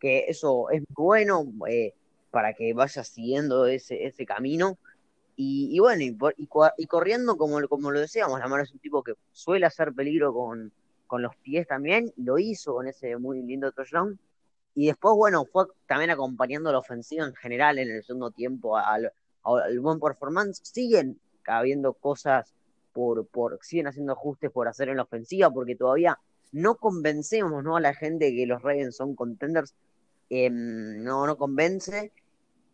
que 0.00 0.24
eso 0.26 0.68
es 0.70 0.82
bueno 0.88 1.46
eh, 1.68 1.94
para 2.32 2.52
que 2.52 2.74
vaya 2.74 3.04
siguiendo 3.04 3.66
ese, 3.66 4.04
ese 4.04 4.26
camino. 4.26 4.76
Y, 5.38 5.78
bueno, 5.78 6.02
y, 6.02 6.86
corriendo, 6.86 7.36
como, 7.36 7.60
como 7.68 7.90
lo 7.90 8.00
decíamos, 8.00 8.40
la 8.40 8.48
mano 8.48 8.62
es 8.62 8.72
un 8.72 8.78
tipo 8.78 9.04
que 9.04 9.12
suele 9.32 9.66
hacer 9.66 9.92
peligro 9.92 10.32
con, 10.32 10.72
con 11.06 11.22
los 11.22 11.36
pies 11.36 11.68
también, 11.68 12.12
lo 12.16 12.38
hizo 12.38 12.74
con 12.74 12.88
ese 12.88 13.16
muy 13.18 13.42
lindo 13.42 13.70
touchdown. 13.70 14.18
Y 14.76 14.88
después, 14.88 15.14
bueno, 15.16 15.46
fue 15.46 15.64
también 15.86 16.10
acompañando 16.10 16.70
la 16.70 16.78
ofensiva 16.78 17.24
en 17.24 17.34
general 17.34 17.78
en 17.78 17.90
el 17.90 18.04
segundo 18.04 18.30
tiempo 18.30 18.76
al, 18.76 19.10
buen 19.80 19.98
performance. 19.98 20.60
Siguen 20.62 21.18
habiendo 21.46 21.94
cosas 21.94 22.52
por, 22.92 23.26
por, 23.26 23.58
siguen 23.62 23.86
haciendo 23.86 24.12
ajustes 24.12 24.50
por 24.50 24.68
hacer 24.68 24.90
en 24.90 24.98
la 24.98 25.04
ofensiva, 25.04 25.50
porque 25.50 25.76
todavía 25.76 26.18
no 26.52 26.74
convencemos 26.74 27.64
¿no? 27.64 27.76
a 27.76 27.80
la 27.80 27.94
gente 27.94 28.34
que 28.34 28.44
los 28.44 28.60
Ravens 28.60 28.96
son 28.96 29.14
contenders, 29.14 29.74
em, 30.28 31.02
no, 31.02 31.26
no 31.26 31.38
convence, 31.38 32.12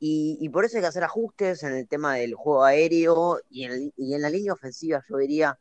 y, 0.04 0.48
por 0.48 0.64
eso 0.64 0.76
hay 0.76 0.80
que 0.82 0.88
hacer 0.88 1.04
ajustes 1.04 1.62
en 1.62 1.74
el 1.74 1.86
tema 1.86 2.16
del 2.16 2.34
juego 2.34 2.64
aéreo 2.64 3.38
y 3.48 3.62
en, 3.62 3.92
y 3.96 4.14
en 4.14 4.22
la 4.22 4.30
línea 4.30 4.52
ofensiva 4.52 5.00
yo 5.08 5.16
diría 5.18 5.56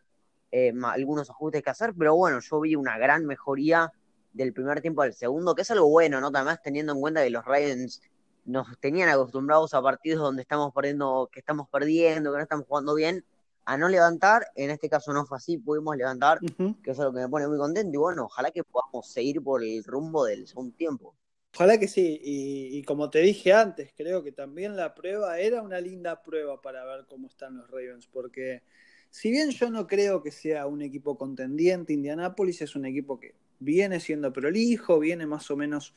em, 0.50 0.83
algunos 0.83 1.29
ajustes 1.29 1.62
que 1.62 1.69
hacer, 1.69 1.93
pero 1.95 2.15
bueno, 2.15 2.39
yo 2.39 2.60
vi 2.60 2.75
una 2.75 2.98
gran 2.98 3.27
mejoría 3.27 3.91
del 4.33 4.53
primer 4.53 4.81
tiempo 4.81 5.01
al 5.01 5.13
segundo, 5.13 5.55
que 5.55 5.63
es 5.63 5.71
algo 5.71 5.89
bueno, 5.89 6.21
¿no? 6.21 6.27
Además 6.33 6.61
teniendo 6.61 6.93
en 6.93 7.01
cuenta 7.01 7.23
que 7.23 7.29
los 7.29 7.45
Ravens 7.45 8.01
nos 8.45 8.67
tenían 8.79 9.09
acostumbrados 9.09 9.73
a 9.73 9.81
partidos 9.81 10.21
donde 10.21 10.41
estamos 10.41 10.73
perdiendo, 10.73 11.29
que 11.31 11.39
estamos 11.39 11.67
perdiendo, 11.69 12.31
que 12.31 12.38
no 12.38 12.43
estamos 12.43 12.65
jugando 12.67 12.95
bien, 12.95 13.23
a 13.65 13.77
no 13.77 13.88
levantar. 13.89 14.47
En 14.55 14.71
este 14.71 14.89
caso 14.89 15.13
no 15.13 15.25
fue 15.25 15.38
así, 15.38 15.57
pudimos 15.57 15.95
levantar, 15.95 16.39
que 16.39 16.91
eso 16.91 17.01
es 17.01 17.05
lo 17.05 17.13
que 17.13 17.19
me 17.19 17.29
pone 17.29 17.47
muy 17.47 17.57
contento. 17.57 17.91
Y 17.93 17.97
bueno, 17.97 18.25
ojalá 18.25 18.51
que 18.51 18.63
podamos 18.63 19.07
seguir 19.07 19.41
por 19.41 19.63
el 19.63 19.83
rumbo 19.83 20.25
del 20.25 20.47
segundo 20.47 20.75
tiempo. 20.75 21.15
Ojalá 21.53 21.77
que 21.77 21.89
sí, 21.89 22.19
y, 22.23 22.81
como 22.83 23.09
te 23.09 23.19
dije 23.19 23.51
antes, 23.51 23.91
creo 23.95 24.23
que 24.23 24.31
también 24.31 24.77
la 24.77 24.95
prueba 24.95 25.38
era 25.38 25.61
una 25.61 25.81
linda 25.81 26.23
prueba 26.23 26.61
para 26.61 26.85
ver 26.85 27.05
cómo 27.09 27.27
están 27.27 27.57
los 27.57 27.69
Ravens, 27.69 28.07
porque 28.07 28.63
si 29.09 29.31
bien 29.31 29.50
yo 29.50 29.69
no 29.69 29.85
creo 29.85 30.23
que 30.23 30.31
sea 30.31 30.65
un 30.65 30.81
equipo 30.81 31.17
contendiente, 31.17 31.91
Indianapolis 31.91 32.61
es 32.61 32.73
un 32.77 32.85
equipo 32.85 33.19
que 33.19 33.35
viene 33.61 33.99
siendo 33.99 34.33
prolijo, 34.33 34.99
viene 34.99 35.25
más 35.25 35.49
o 35.51 35.55
menos 35.55 35.93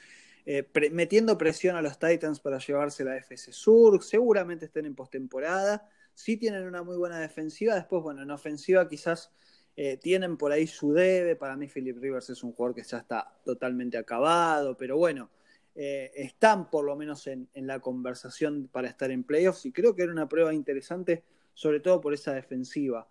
eh, 0.46 0.68
metiendo 0.92 1.36
presión 1.38 1.74
a 1.74 1.82
los 1.82 1.98
Titans 1.98 2.38
para 2.38 2.58
llevarse 2.58 3.02
la 3.02 3.16
FC 3.16 3.50
Sur, 3.50 4.02
seguramente 4.04 4.66
estén 4.66 4.84
en 4.84 4.94
postemporada, 4.94 5.88
sí 6.12 6.36
tienen 6.36 6.66
una 6.66 6.82
muy 6.82 6.96
buena 6.96 7.18
defensiva, 7.18 7.74
después, 7.74 8.02
bueno, 8.02 8.22
en 8.22 8.30
ofensiva 8.30 8.86
quizás 8.86 9.32
eh, 9.76 9.96
tienen 9.96 10.36
por 10.36 10.52
ahí 10.52 10.66
su 10.66 10.92
debe, 10.92 11.34
para 11.34 11.56
mí 11.56 11.66
Philip 11.66 11.96
Rivers 11.98 12.28
es 12.30 12.44
un 12.44 12.52
jugador 12.52 12.76
que 12.76 12.82
ya 12.82 12.98
está 12.98 13.34
totalmente 13.42 13.96
acabado, 13.96 14.76
pero 14.76 14.98
bueno, 14.98 15.30
eh, 15.74 16.12
están 16.14 16.70
por 16.70 16.84
lo 16.84 16.94
menos 16.94 17.26
en, 17.26 17.48
en, 17.54 17.66
la 17.66 17.80
conversación 17.80 18.68
para 18.70 18.86
estar 18.86 19.10
en 19.10 19.24
playoffs 19.24 19.64
y 19.64 19.72
creo 19.72 19.96
que 19.96 20.02
era 20.02 20.12
una 20.12 20.28
prueba 20.28 20.52
interesante, 20.52 21.24
sobre 21.54 21.80
todo 21.80 22.00
por 22.02 22.12
esa 22.12 22.34
defensiva. 22.34 23.08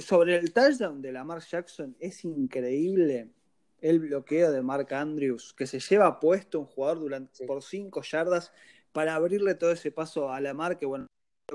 Sobre 0.00 0.36
el 0.36 0.52
touchdown 0.52 1.00
de 1.00 1.12
Lamar 1.12 1.40
Jackson, 1.40 1.96
es 2.00 2.24
increíble 2.24 3.30
el 3.82 3.98
bloqueo 3.98 4.52
de 4.52 4.62
Mark 4.62 4.94
Andrews, 4.94 5.52
que 5.52 5.66
se 5.66 5.80
lleva 5.80 6.20
puesto 6.20 6.60
un 6.60 6.66
jugador 6.66 7.00
durante, 7.00 7.46
por 7.46 7.62
cinco 7.62 8.00
yardas 8.02 8.52
para 8.92 9.14
abrirle 9.16 9.54
todo 9.56 9.72
ese 9.72 9.90
paso 9.90 10.30
a 10.30 10.40
la 10.40 10.54
mar, 10.54 10.78
que 10.78 10.86
bueno, 10.86 11.06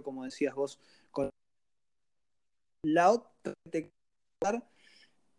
como 0.04 0.26
decías 0.26 0.54
vos, 0.54 0.80
con 1.10 1.30
la 2.84 3.12
otra 3.12 3.54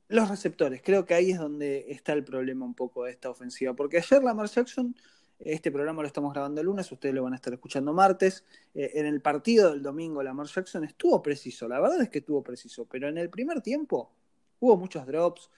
los 0.09 0.31
receptores, 0.31 0.81
creo 0.83 1.05
que 1.05 1.13
ahí 1.13 1.33
es 1.33 1.39
donde 1.39 1.87
está 1.91 2.15
el 2.15 2.25
problema 2.25 2.65
un 2.65 2.75
poco 2.75 3.05
de 3.05 3.11
esta 3.11 3.29
ofensiva, 3.29 3.75
porque 3.75 3.99
ayer 3.99 4.23
Lamar 4.23 4.49
Jackson, 4.49 4.97
este 5.39 5.71
programa 5.71 6.01
lo 6.01 6.09
estamos 6.09 6.33
grabando 6.33 6.63
el 6.63 6.67
lunes, 6.67 6.91
ustedes 6.91 7.15
lo 7.15 7.23
van 7.23 7.35
a 7.35 7.37
estar 7.37 7.53
escuchando 7.53 7.93
martes, 7.93 8.45
eh, 8.75 8.93
en 8.95 9.05
el 9.05 9.21
partido 9.21 9.71
del 9.71 9.83
domingo 9.83 10.23
Lamar 10.23 10.47
Jackson 10.47 10.85
estuvo 10.85 11.23
preciso, 11.23 11.69
la 11.69 11.79
verdad 11.79 12.01
es 12.01 12.09
que 12.09 12.21
estuvo 12.21 12.43
preciso, 12.43 12.87
pero 12.87 13.09
en 13.09 13.19
el 13.19 13.29
primer 13.29 13.61
tiempo 13.61 14.11
hubo 14.61 14.79
muchos 14.79 15.07
drops, 15.07 15.51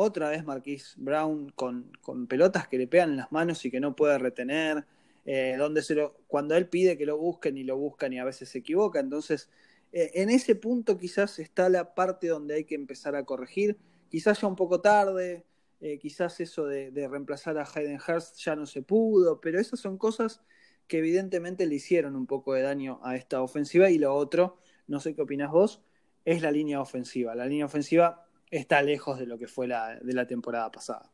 otra 0.00 0.30
vez 0.30 0.44
Marquis 0.44 0.94
Brown 0.96 1.50
con, 1.50 1.90
pelotas 2.28 2.68
que 2.68 2.78
le 2.78 2.86
pegan 2.86 3.10
en 3.10 3.16
las 3.16 3.32
manos 3.32 3.64
y 3.64 3.70
que 3.70 3.80
no 3.80 3.96
puede 3.96 4.16
retener. 4.18 4.84
Eh, 5.30 5.56
donde 5.58 5.82
cuando 6.26 6.56
él 6.56 6.68
pide 6.68 6.96
que 6.96 7.04
lo 7.04 7.18
busquen 7.18 7.58
y 7.58 7.64
lo 7.64 7.76
buscan 7.76 8.12
y 8.14 8.18
a 8.18 8.24
veces 8.24 8.48
se 8.48 8.58
equivoca. 8.58 9.00
Entonces, 9.00 9.50
eh, 9.92 10.12
en 10.14 10.30
ese 10.30 10.54
punto 10.54 10.96
quizás 10.96 11.38
está 11.38 11.68
la 11.68 11.94
parte 11.94 12.28
donde 12.28 12.54
hay 12.54 12.64
que 12.64 12.76
empezar 12.76 13.16
a 13.16 13.24
corregir. 13.24 13.76
Quizás 14.08 14.40
ya 14.40 14.46
un 14.46 14.56
poco 14.56 14.80
tarde, 14.80 15.44
eh, 15.80 15.98
quizás 15.98 16.40
eso 16.40 16.66
de, 16.66 16.90
reemplazar 17.08 17.58
a 17.58 17.64
Hayden 17.64 17.98
Hurst 17.98 18.36
ya 18.38 18.56
no 18.56 18.66
se 18.66 18.82
pudo, 18.82 19.40
pero 19.40 19.60
esas 19.60 19.80
son 19.80 19.98
cosas 19.98 20.40
que 20.86 20.98
evidentemente 20.98 21.66
le 21.66 21.74
hicieron 21.74 22.16
un 22.16 22.26
poco 22.26 22.54
de 22.54 22.62
daño 22.62 23.00
a 23.02 23.16
esta 23.16 23.42
ofensiva. 23.42 23.90
Y 23.90 23.98
lo 23.98 24.14
otro, 24.14 24.58
no 24.86 25.00
sé 25.00 25.14
qué 25.14 25.22
opinas 25.22 25.50
vos, 25.50 25.82
es 26.24 26.40
la 26.40 26.52
línea 26.52 26.80
ofensiva. 26.80 27.34
La 27.34 27.46
línea 27.46 27.66
ofensiva 27.66 28.27
está 28.50 28.82
lejos 28.82 29.18
de 29.18 29.26
lo 29.26 29.38
que 29.38 29.46
fue 29.46 29.66
la, 29.66 29.96
de 29.96 30.12
la 30.12 30.26
temporada 30.26 30.70
pasada. 30.70 31.10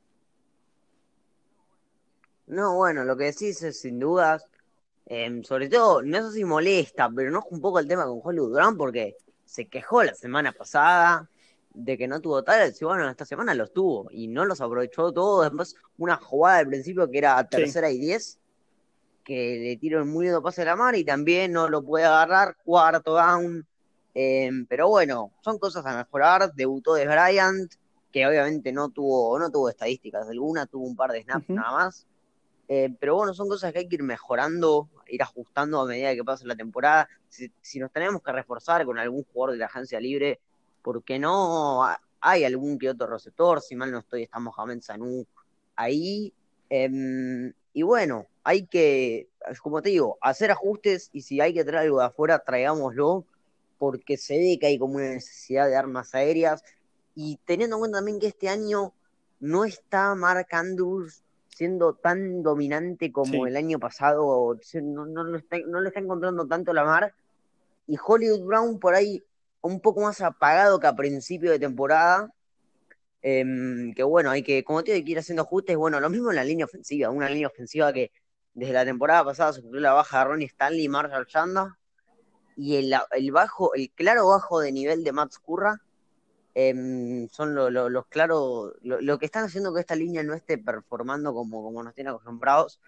No, 2.47 2.77
bueno, 2.77 3.05
lo 3.05 3.17
que 3.17 3.25
decís 3.25 3.63
es 3.63 3.81
sin 3.81 3.99
dudas, 3.99 4.47
em, 5.07 5.43
sobre 5.43 5.69
todo, 5.69 6.03
no 6.03 6.29
sé 6.29 6.39
si 6.39 6.45
molesta, 6.45 7.11
pero 7.15 7.31
no 7.31 7.39
es 7.39 7.45
un 7.51 7.61
poco 7.61 7.79
el 7.79 7.89
tema 7.89 8.05
con 8.05 8.21
Hollywood 8.23 8.53
Brown 8.53 8.77
porque 8.77 9.17
se 9.45 9.67
quejó 9.67 10.03
la 10.03 10.15
semana 10.15 10.53
pasada 10.53 11.29
de 11.73 11.99
que 11.99 12.07
no 12.07 12.21
tuvo 12.21 12.45
tal, 12.45 12.73
y 12.79 12.85
bueno, 12.85 13.09
esta 13.11 13.25
semana 13.25 13.55
los 13.55 13.73
tuvo 13.73 14.09
y 14.11 14.29
no 14.29 14.45
los 14.45 14.61
aprovechó 14.61 15.13
todos. 15.13 15.45
Después, 15.45 15.75
una 15.99 16.17
jugada 16.17 16.59
al 16.59 16.69
principio 16.69 17.11
que 17.11 17.19
era 17.19 17.43
tercera 17.49 17.91
y 17.91 17.99
diez, 17.99 18.39
que 19.25 19.59
le 19.59 19.77
tiró 19.79 19.99
el 20.01 20.05
muy 20.05 20.29
pase 20.43 20.63
a 20.63 20.67
la 20.67 20.77
mar 20.77 20.95
y 20.95 21.05
también 21.05 21.53
no 21.53 21.69
lo 21.69 21.83
puede 21.83 22.05
agarrar, 22.05 22.57
cuarto 22.65 23.15
down 23.15 23.67
Em, 24.15 24.65
pero 24.67 24.89
bueno, 24.89 25.33
son 25.43 25.59
cosas 25.59 25.85
a 25.87 25.97
mejorar. 25.97 26.55
Debutó 26.55 26.95
de 26.95 27.07
Bryant, 27.07 27.73
que 28.13 28.27
obviamente 28.27 28.73
no 28.73 28.91
tuvo, 28.91 29.39
no 29.39 29.51
tuvo 29.51 29.69
estadísticas 29.69 30.29
alguna, 30.29 30.67
tuvo 30.67 30.87
un 30.87 30.97
par 30.97 31.11
de 31.11 31.23
snaps 31.23 31.49
nada 31.49 31.73
más. 31.73 32.07
Eh, 32.69 32.95
pero 32.99 33.17
bueno, 33.17 33.35
son 33.35 33.49
cosas 33.49 33.73
que 33.73 33.81
hay 33.81 33.89
que 33.89 33.97
ir 33.97 34.03
mejorando, 34.03 34.89
ir 35.09 35.23
ajustando 35.23 35.81
a 35.81 35.87
medida 35.87 36.15
que 36.15 36.25
pasa 36.25 36.47
la 36.47 36.57
temporada. 36.57 37.09
Si, 37.29 37.79
nos 37.79 37.91
tenemos 37.91 38.23
que 38.23 38.33
reforzar 38.33 38.85
con 38.87 38.99
algún 38.99 39.25
jugador 39.25 39.53
de 39.53 39.59
la 39.59 39.67
agencia 39.67 40.01
libre, 40.01 40.41
porque 40.83 41.19
no 41.19 41.83
hay 42.21 42.45
algún 42.45 42.79
que 42.79 42.91
otro 42.91 43.09
receptor, 43.09 43.61
si 43.61 43.75
mal 43.75 43.91
no 43.91 43.99
estoy, 43.99 44.23
estamos 44.23 44.55
Mohamed 44.57 44.81
Sanu 44.81 45.27
ahí. 45.77 46.33
Em, 46.71 47.53
y 47.73 47.83
bueno, 47.83 48.27
hay 48.45 48.67
que, 48.67 49.29
como 49.63 49.83
te 49.83 49.91
digo, 49.91 50.17
hacer 50.21 50.51
ajustes 50.53 51.11
y 51.13 51.23
si 51.23 51.41
hay 51.41 51.53
que 51.53 51.65
traer 51.65 51.87
algo 51.87 51.99
de 51.99 52.07
afuera, 52.07 52.39
traigámoslo 52.39 53.27
porque 53.85 54.17
se 54.17 54.39
ve 54.39 54.59
que 54.59 54.67
hay 54.67 54.79
como 54.79 54.95
una 54.95 55.11
necesidad 55.11 55.69
de 55.69 55.77
armas 55.77 56.15
aéreas. 56.15 56.63
Y 57.15 57.39
teniendo 57.45 57.77
en 57.77 57.81
cuenta 57.81 57.99
también 57.99 58.19
que 58.19 58.29
este 58.29 58.49
año 58.49 58.95
no 59.41 59.65
está 59.65 60.15
Mark 60.15 60.49
Andrews 60.53 61.23
siendo 61.49 61.95
tan 61.95 62.43
dominante 62.43 63.13
como 63.13 63.47
el 63.47 63.57
año 63.57 63.79
pasado, 63.79 64.59
no, 64.83 65.07
no, 65.07 65.23
lo 65.23 65.37
está, 65.37 65.59
no, 65.67 65.87
está, 65.87 66.01
encontrando 66.01 66.47
tanto 66.49 66.73
la 66.73 66.83
mar, 66.83 67.15
y 67.87 67.97
Hollywood 68.03 68.45
Brown 68.45 68.81
por 68.81 68.95
ahí 68.95 69.23
un 69.61 69.81
poco 69.81 70.01
más 70.01 70.21
apagado 70.21 70.81
que 70.81 70.89
a 70.89 70.97
principio 70.97 71.53
de 71.53 71.61
temporada, 71.61 72.33
em, 73.23 73.95
que 73.95 74.03
bueno, 74.03 74.31
hay 74.31 74.43
que, 74.43 74.65
como 74.65 74.83
te 74.83 74.93
digo, 74.93 74.97
hay 74.97 75.05
que 75.05 75.13
ir 75.13 75.19
haciendo 75.19 75.43
ajustes, 75.43 75.77
bueno, 75.77 76.01
lo 76.01 76.11
mismo 76.11 76.31
en 76.31 76.37
la 76.37 76.45
línea 76.45 76.65
ofensiva, 76.65 77.11
una 77.11 77.29
línea 77.29 77.47
ofensiva 77.47 77.93
que 77.93 78.11
desde 78.55 78.73
la 78.73 78.85
temporada 78.85 79.25
pasada 79.25 79.53
sufrió 79.53 79.81
la 79.81 79.93
baja 79.93 80.19
de 80.19 80.25
Ronnie 80.25 80.47
Stanley 80.47 80.85
y 80.85 80.89
Marshall 80.89 81.27
Chanda, 81.27 81.79
y 82.57 82.77
el, 82.77 82.95
el, 83.13 83.33
bajo, 83.33 83.75
el 83.75 83.91
claro 83.91 84.29
bajo 84.29 84.61
de 84.61 84.73
nivel 84.73 85.05
de 85.05 85.13
Matt 85.13 85.35
Curra 85.43 85.81
em, 86.55 87.29
son 87.29 87.55
los 87.55 88.07
claros, 88.07 88.73
lo, 88.83 89.19
que 89.19 89.27
están 89.27 89.45
haciendo 89.45 89.75
que 89.75 89.81
esta 89.81 89.97
línea 89.97 90.23
no 90.23 90.35
esté 90.35 90.59
performando 90.59 91.35
como, 91.35 91.63
como 91.63 91.83
nos 91.83 91.95
tiene 91.95 92.11
acostumbrados 92.11 92.81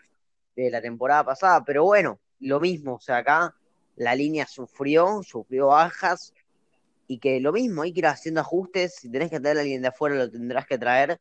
de 0.55 0.71
la 0.71 0.81
temporada 0.81 1.25
pasada, 1.25 1.65
pero 1.65 1.85
bueno, 1.85 2.19
lo 2.41 2.61
mismo, 2.61 2.95
o 2.95 3.01
sea, 3.01 3.19
acá 3.19 3.55
la 3.97 4.15
línea 4.15 4.47
sufrió, 4.47 5.23
sufrió 5.23 5.69
bajas, 5.69 6.33
y 7.09 7.19
que 7.19 7.41
lo 7.41 7.53
mismo, 7.53 7.83
hay 7.83 7.93
que 7.93 8.01
ir 8.01 8.07
haciendo 8.07 8.41
ajustes, 8.41 8.97
si 8.97 9.11
tenés 9.11 9.31
que 9.31 9.41
traer 9.41 9.59
a 9.59 9.61
alguien 9.61 9.83
de 9.83 9.89
afuera 9.89 10.17
lo 10.17 10.31
tendrás 10.31 10.67
que 10.67 10.79
traer, 10.79 11.21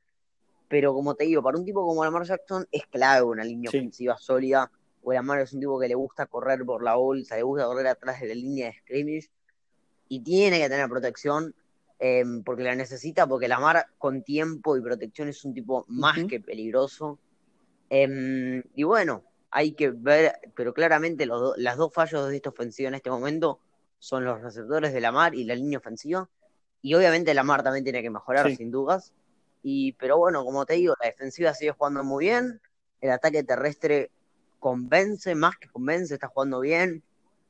pero 0.68 0.94
como 0.94 1.16
te 1.16 1.26
digo, 1.26 1.44
para 1.44 1.58
un 1.58 1.66
tipo 1.66 1.86
como 1.86 2.04
Lamar 2.04 2.24
Jackson 2.24 2.68
es 2.72 2.86
clave 2.88 3.24
una 3.24 3.44
línea 3.44 3.70
ofensiva 3.70 4.18
sólida, 4.18 4.72
o 5.06 5.14
Lamar 5.14 5.40
es 5.40 5.54
un 5.54 5.60
tipo 5.60 5.80
que 5.80 5.88
le 5.88 5.96
gusta 5.96 6.26
correr 6.26 6.66
por 6.66 6.84
la 6.84 6.96
bolsa, 6.96 7.36
le 7.36 7.44
gusta 7.44 7.66
correr 7.66 7.88
atrás 7.88 8.20
de 8.20 8.28
la 8.28 8.34
línea 8.36 8.68
de 8.68 8.74
scrimmage, 8.74 9.30
y 10.10 10.22
tiene 10.22 10.60
que 10.60 10.68
tener 10.68 10.90
protección, 10.90 11.54
em, 12.00 12.44
porque 12.44 12.64
la 12.64 12.76
necesita, 12.76 13.28
porque 13.28 13.48
Lamar 13.48 13.86
con 14.00 14.24
tiempo 14.24 14.76
y 14.76 14.82
protección 14.82 15.30
es 15.30 15.46
un 15.46 15.54
tipo 15.54 15.86
más 15.88 16.18
que 16.26 16.40
peligroso. 16.40 17.20
Em, 17.90 18.64
y 18.74 18.84
bueno, 18.84 19.24
hay 19.52 19.74
que 19.74 19.92
ver, 19.92 20.34
pero 20.56 20.74
claramente 20.74 21.28
los 21.28 21.56
las 21.58 21.78
dos 21.78 21.94
fallos 21.94 22.28
de 22.28 22.36
esta 22.36 22.50
ofensiva 22.50 22.90
en 22.90 22.96
este 22.96 23.12
momento 23.12 23.60
son 24.00 24.26
los 24.26 24.42
receptores 24.42 24.92
de 24.92 25.02
la 25.02 25.12
mar 25.12 25.36
y 25.36 25.44
la 25.44 25.56
línea 25.56 25.78
ofensiva. 25.78 26.28
Y 26.82 26.96
obviamente 26.96 27.34
la 27.34 27.44
mar 27.44 27.64
también 27.64 27.84
tiene 27.84 28.02
que 28.02 28.10
mejorar, 28.10 28.56
sin 28.56 28.72
dudas. 28.72 29.14
Y, 29.64 29.94
pero 29.94 30.18
bueno, 30.18 30.44
como 30.44 30.66
te 30.66 30.74
digo, 30.74 30.96
la 31.02 31.08
defensiva 31.08 31.54
sigue 31.54 31.72
jugando 31.72 32.04
muy 32.04 32.26
bien. 32.26 32.62
El 33.02 33.12
ataque 33.12 33.44
terrestre 33.44 34.12
convence, 34.66 35.36
más 35.36 35.58
que 35.58 35.68
convence, 35.68 36.16
está 36.16 36.28
jugando 36.28 36.60
bien. 36.60 37.04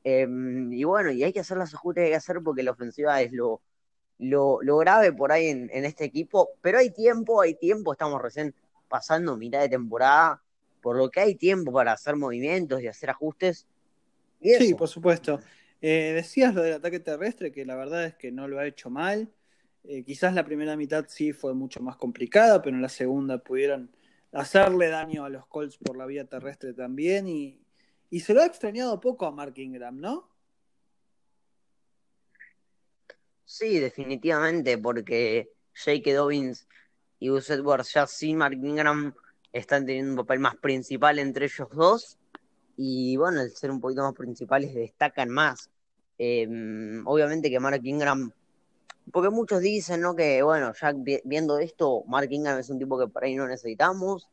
Em, 0.04 0.70
y 0.70 0.84
bueno, 0.84 1.10
y 1.10 1.24
hay 1.24 1.32
que 1.32 1.40
hacer 1.40 1.56
las 1.56 1.72
ajustes 1.72 2.02
que 2.02 2.04
hay 2.04 2.10
que 2.10 2.16
hacer 2.16 2.42
porque 2.44 2.62
la 2.62 2.72
ofensiva 2.72 3.22
es 3.22 3.32
lo, 3.32 3.62
lo, 4.18 4.76
grave 4.76 5.14
por 5.14 5.32
ahí 5.32 5.46
en, 5.46 5.70
este 5.86 6.04
equipo. 6.04 6.50
Pero 6.60 6.76
hay 6.76 6.90
tiempo, 6.90 7.40
hay 7.40 7.54
tiempo, 7.54 7.92
estamos 7.92 8.20
recién 8.20 8.54
pasando 8.86 9.34
mitad 9.38 9.62
de 9.62 9.70
temporada, 9.70 10.42
por 10.82 10.98
lo 10.98 11.10
que 11.10 11.20
hay 11.20 11.34
tiempo 11.36 11.72
para 11.72 11.92
hacer 11.92 12.16
movimientos 12.16 12.82
y 12.82 12.86
hacer 12.86 13.08
ajustes. 13.08 13.66
Sí, 14.42 14.74
por 14.74 14.88
supuesto. 14.88 15.40
Eh, 15.80 16.12
decías 16.14 16.54
lo 16.54 16.60
del 16.60 16.74
ataque 16.74 17.00
terrestre, 17.00 17.50
que 17.50 17.64
la 17.64 17.76
verdad 17.76 18.04
es 18.04 18.14
que 18.14 18.30
no 18.30 18.46
lo 18.46 18.58
ha 18.58 18.66
hecho 18.66 18.90
mal. 18.90 19.32
Eh, 19.84 20.02
quizás 20.02 20.34
la 20.34 20.44
primera 20.44 20.76
mitad 20.76 21.06
sí 21.08 21.32
fue 21.32 21.54
mucho 21.54 21.80
más 21.80 21.96
complicada, 21.96 22.60
pero 22.60 22.76
en 22.76 22.82
la 22.82 22.90
segunda 22.90 23.38
pudieron 23.38 23.90
hacerle 24.36 24.88
daño 24.88 25.24
a 25.24 25.28
los 25.28 25.46
Colts 25.46 25.78
por 25.78 25.96
la 25.96 26.06
vía 26.06 26.26
terrestre 26.26 26.74
también. 26.74 27.28
Y, 27.28 27.60
se 28.20 28.34
lo 28.34 28.42
ha 28.42 28.46
extrañado 28.46 29.00
poco 29.00 29.26
a 29.26 29.30
Mark 29.30 29.54
Ingram, 29.56 29.98
¿no? 29.98 30.30
Sí, 33.44 33.78
definitivamente, 33.78 34.78
porque 34.78 35.52
Jake 35.74 36.14
Dobbins 36.14 36.66
y 37.18 37.28
Gus 37.28 37.50
Edwards 37.50 37.92
ya 37.92 38.06
sin 38.06 38.38
Mark 38.38 38.58
Ingram 38.62 39.14
están 39.52 39.86
teniendo 39.86 40.12
un 40.12 40.16
papel 40.18 40.40
más 40.40 40.56
principal 40.56 41.18
entre 41.18 41.46
ellos 41.46 41.68
dos 41.70 42.18
y 42.76 43.16
bueno, 43.16 43.40
al 43.40 43.50
ser 43.50 43.70
un 43.70 43.80
poquito 43.80 44.02
más 44.02 44.14
principales 44.14 44.74
destacan 44.74 45.30
más. 45.30 45.70
Em, 46.18 47.06
obviamente 47.06 47.50
que 47.50 47.60
Mark 47.60 47.80
Ingram, 47.82 48.32
porque 49.12 49.30
muchos 49.30 49.60
dicen, 49.60 50.00
¿no? 50.00 50.14
Que 50.16 50.42
bueno, 50.42 50.72
ya 50.80 50.92
viendo 51.24 51.58
esto, 51.58 52.04
Mark 52.06 52.28
Ingram 52.30 52.58
es 52.58 52.70
un 52.70 52.78
tipo 52.78 52.98
que 52.98 53.08
por 53.08 53.24
ahí 53.24 53.34
no 53.34 53.46
necesitamos. 53.46 54.28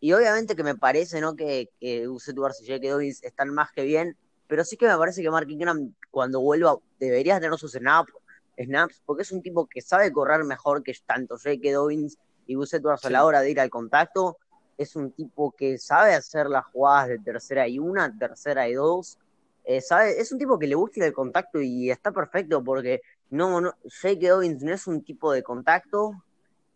Y 0.00 0.12
obviamente 0.12 0.56
que 0.56 0.64
me 0.64 0.74
parece, 0.74 1.20
¿no? 1.20 1.36
Que, 1.36 1.70
que 1.80 2.08
Uset 2.08 2.36
y 2.60 2.66
Jake 2.66 2.90
Dobbins 2.90 3.22
están 3.22 3.50
más 3.50 3.70
que 3.72 3.84
bien, 3.84 4.16
pero 4.48 4.64
sí 4.64 4.76
que 4.76 4.86
me 4.86 4.96
parece 4.96 5.22
que 5.22 5.30
Mark 5.30 5.48
Ingram 5.48 5.94
cuando 6.10 6.40
vuelva 6.40 6.76
debería 6.98 7.40
tener 7.40 7.58
sus 7.58 7.72
snaps, 7.72 8.12
snaps 8.58 9.02
porque 9.06 9.22
es 9.22 9.32
un 9.32 9.42
tipo 9.42 9.66
que 9.66 9.80
sabe 9.80 10.12
correr 10.12 10.44
mejor 10.44 10.82
que 10.82 10.92
tanto 11.06 11.36
Jake 11.36 11.72
Dobbins 11.72 12.18
y 12.46 12.54
Gus 12.54 12.74
Edwards 12.74 13.04
a 13.04 13.10
la 13.10 13.24
hora 13.24 13.40
de 13.40 13.50
ir 13.50 13.60
al 13.60 13.70
contacto 13.70 14.38
es 14.76 14.96
un 14.96 15.12
tipo 15.12 15.52
que 15.52 15.78
sabe 15.78 16.14
hacer 16.14 16.46
las 16.46 16.64
jugadas 16.66 17.08
de 17.08 17.18
tercera 17.18 17.68
y 17.68 17.78
una, 17.78 18.16
tercera 18.16 18.68
y 18.68 18.74
dos. 18.74 19.18
Eh, 19.64 19.80
sabe, 19.80 20.20
es 20.20 20.32
un 20.32 20.38
tipo 20.38 20.58
que 20.58 20.66
le 20.66 20.74
gusta 20.74 21.04
el 21.04 21.12
contacto 21.12 21.60
y 21.60 21.90
está 21.90 22.10
perfecto 22.10 22.62
porque 22.64 23.00
no, 23.32 23.62
no 23.62 23.74
Jake 23.84 24.28
Dobbins 24.28 24.62
no 24.62 24.74
es 24.74 24.86
un 24.86 25.02
tipo 25.02 25.32
de 25.32 25.42
contacto 25.42 26.22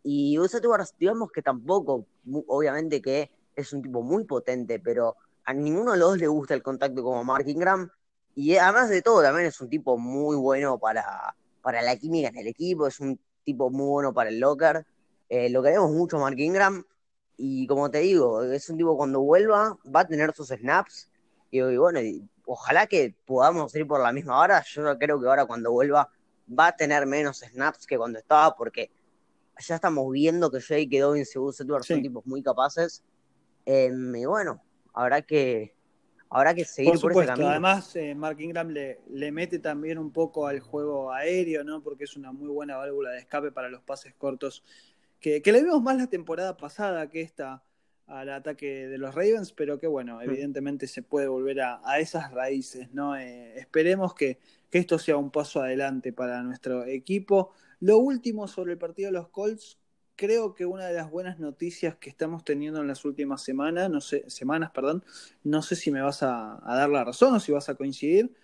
y 0.02 0.38
digamos 0.98 1.30
que 1.30 1.42
tampoco, 1.42 2.06
obviamente 2.46 3.02
que 3.02 3.30
es 3.54 3.72
un 3.74 3.82
tipo 3.82 4.02
muy 4.02 4.24
potente, 4.24 4.80
pero 4.80 5.16
a 5.44 5.52
ninguno 5.52 5.92
de 5.92 5.98
los 5.98 6.10
dos 6.10 6.18
le 6.18 6.28
gusta 6.28 6.54
el 6.54 6.62
contacto 6.62 7.02
como 7.02 7.22
Mark 7.24 7.46
Ingram 7.46 7.90
y 8.34 8.56
además 8.56 8.88
de 8.88 9.02
todo 9.02 9.22
también 9.22 9.46
es 9.46 9.60
un 9.60 9.68
tipo 9.68 9.98
muy 9.98 10.34
bueno 10.36 10.78
para, 10.78 11.36
para 11.60 11.82
la 11.82 11.94
química 11.96 12.28
en 12.28 12.38
el 12.38 12.46
equipo, 12.46 12.86
es 12.86 13.00
un 13.00 13.20
tipo 13.44 13.70
muy 13.70 13.88
bueno 13.88 14.14
para 14.14 14.30
el 14.30 14.40
locker. 14.40 14.86
Eh, 15.28 15.50
lo 15.50 15.62
queremos 15.62 15.90
mucho 15.90 16.18
Mark 16.18 16.38
Ingram 16.38 16.84
y 17.36 17.66
como 17.66 17.90
te 17.90 17.98
digo, 17.98 18.42
es 18.44 18.70
un 18.70 18.78
tipo 18.78 18.96
cuando 18.96 19.20
vuelva, 19.20 19.76
va 19.94 20.00
a 20.00 20.06
tener 20.06 20.32
sus 20.34 20.48
snaps. 20.48 21.10
Y, 21.50 21.60
bueno, 21.76 22.00
ojalá 22.46 22.86
que 22.86 23.14
podamos 23.26 23.74
ir 23.74 23.86
por 23.86 24.00
la 24.00 24.12
misma 24.12 24.40
hora. 24.40 24.64
Yo 24.66 24.98
creo 24.98 25.20
que 25.20 25.28
ahora 25.28 25.44
cuando 25.44 25.70
vuelva 25.70 26.08
va 26.48 26.68
a 26.68 26.76
tener 26.76 27.06
menos 27.06 27.40
snaps 27.40 27.86
que 27.86 27.96
cuando 27.96 28.18
estaba, 28.18 28.54
porque 28.54 28.90
ya 29.58 29.76
estamos 29.76 30.10
viendo 30.12 30.50
que 30.50 30.60
Jake 30.60 31.00
Dobbins 31.00 31.34
y 31.34 31.38
Gus 31.38 31.60
Edwards 31.60 31.86
son 31.86 32.02
tipos 32.02 32.26
muy 32.26 32.42
capaces. 32.42 33.02
Em, 33.64 34.14
y 34.14 34.26
bueno, 34.26 34.62
habrá 34.92 35.22
que, 35.22 35.74
habrá 36.30 36.54
que 36.54 36.64
seguir 36.64 36.98
por, 37.00 37.12
ese 37.12 37.26
camino. 37.26 37.50
Además, 37.50 37.96
eh, 37.96 38.14
Mark 38.14 38.40
Ingram 38.40 38.68
le, 38.68 39.00
le, 39.08 39.32
mete 39.32 39.58
también 39.58 39.98
un 39.98 40.12
poco 40.12 40.46
al 40.46 40.60
juego 40.60 41.12
aéreo, 41.12 41.64
¿no? 41.64 41.82
Porque 41.82 42.04
es 42.04 42.16
una 42.16 42.32
muy 42.32 42.48
buena 42.48 42.76
válvula 42.76 43.10
de 43.10 43.18
escape 43.18 43.50
para 43.50 43.68
los 43.68 43.82
pases 43.82 44.14
cortos 44.14 44.62
que, 45.20 45.52
le 45.52 45.62
vimos 45.62 45.82
más 45.82 45.96
la 45.96 46.06
temporada 46.06 46.56
pasada 46.56 47.08
que 47.08 47.20
esta 47.20 47.62
al 48.06 48.30
ataque 48.30 48.88
de 48.88 48.98
los 48.98 49.14
Ravens, 49.14 49.52
pero 49.52 49.78
que 49.78 49.86
bueno, 49.86 50.18
mm. 50.18 50.22
evidentemente 50.22 50.86
se 50.86 51.02
puede 51.02 51.28
volver 51.28 51.60
a, 51.60 51.98
esas 51.98 52.32
raíces, 52.32 52.92
¿no? 52.92 53.16
Eh, 53.16 53.58
esperemos 53.58 54.14
que, 54.14 54.38
esto 54.72 54.98
sea 54.98 55.16
un 55.16 55.30
paso 55.30 55.62
adelante 55.62 56.12
para 56.12 56.42
nuestro 56.42 56.84
equipo. 56.84 57.50
Lo 57.80 57.96
último 57.96 58.46
sobre 58.46 58.72
el 58.72 58.78
partido 58.78 59.08
de 59.08 59.12
los 59.12 59.28
Colts, 59.28 59.78
creo 60.16 60.54
que 60.54 60.66
una 60.66 60.84
de 60.84 60.92
las 60.92 61.10
buenas 61.10 61.38
noticias 61.38 61.96
que 61.96 62.10
estamos 62.10 62.44
teniendo 62.44 62.82
en 62.82 62.86
las 62.86 63.06
últimas 63.06 63.42
semanas, 63.42 63.88
no 63.88 64.02
sé, 64.02 64.28
semanas, 64.28 64.72
perdón, 64.72 65.02
no 65.44 65.62
sé 65.62 65.76
si 65.76 65.90
me 65.90 66.02
vas 66.02 66.22
a 66.22 66.60
dar 66.66 66.90
la 66.90 67.04
razón 67.04 67.34
o 67.34 67.40
si 67.40 67.52
vas 67.52 67.70
a 67.70 67.74
coincidir, 67.74 68.34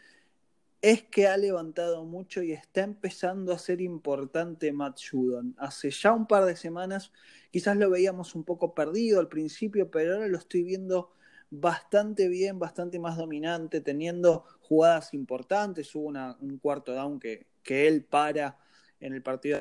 es 0.82 1.04
que 1.04 1.28
ha 1.28 1.36
levantado 1.36 2.04
mucho 2.04 2.42
y 2.42 2.52
está 2.52 2.82
empezando 2.82 3.52
a 3.52 3.58
ser 3.58 3.80
importante 3.80 4.72
Matt 4.72 4.98
Judon. 5.10 5.54
Hace 5.58 5.90
ya 5.90 6.12
un 6.12 6.26
par 6.26 6.44
de 6.44 6.56
semanas 6.56 7.12
quizás 7.52 7.76
lo 7.76 7.88
veíamos 7.90 8.34
un 8.34 8.44
poco 8.44 8.74
perdido 8.74 9.20
al 9.20 9.28
principio, 9.28 9.90
pero 9.90 10.14
ahora 10.14 10.28
lo 10.28 10.38
estoy 10.38 10.64
viendo 10.64 11.12
bastante 11.50 12.28
bien, 12.28 12.58
bastante 12.58 12.98
más 12.98 13.16
dominante, 13.16 13.80
teniendo 13.80 14.44
jugadas 14.60 15.14
importantes. 15.14 15.94
Hubo 15.94 16.08
un 16.08 16.58
cuarto 16.58 16.92
down 16.94 17.20
que, 17.20 17.46
que 17.62 17.86
él 17.88 18.04
para 18.04 18.58
en 19.00 19.14
el 19.14 19.22
partido. 19.22 19.60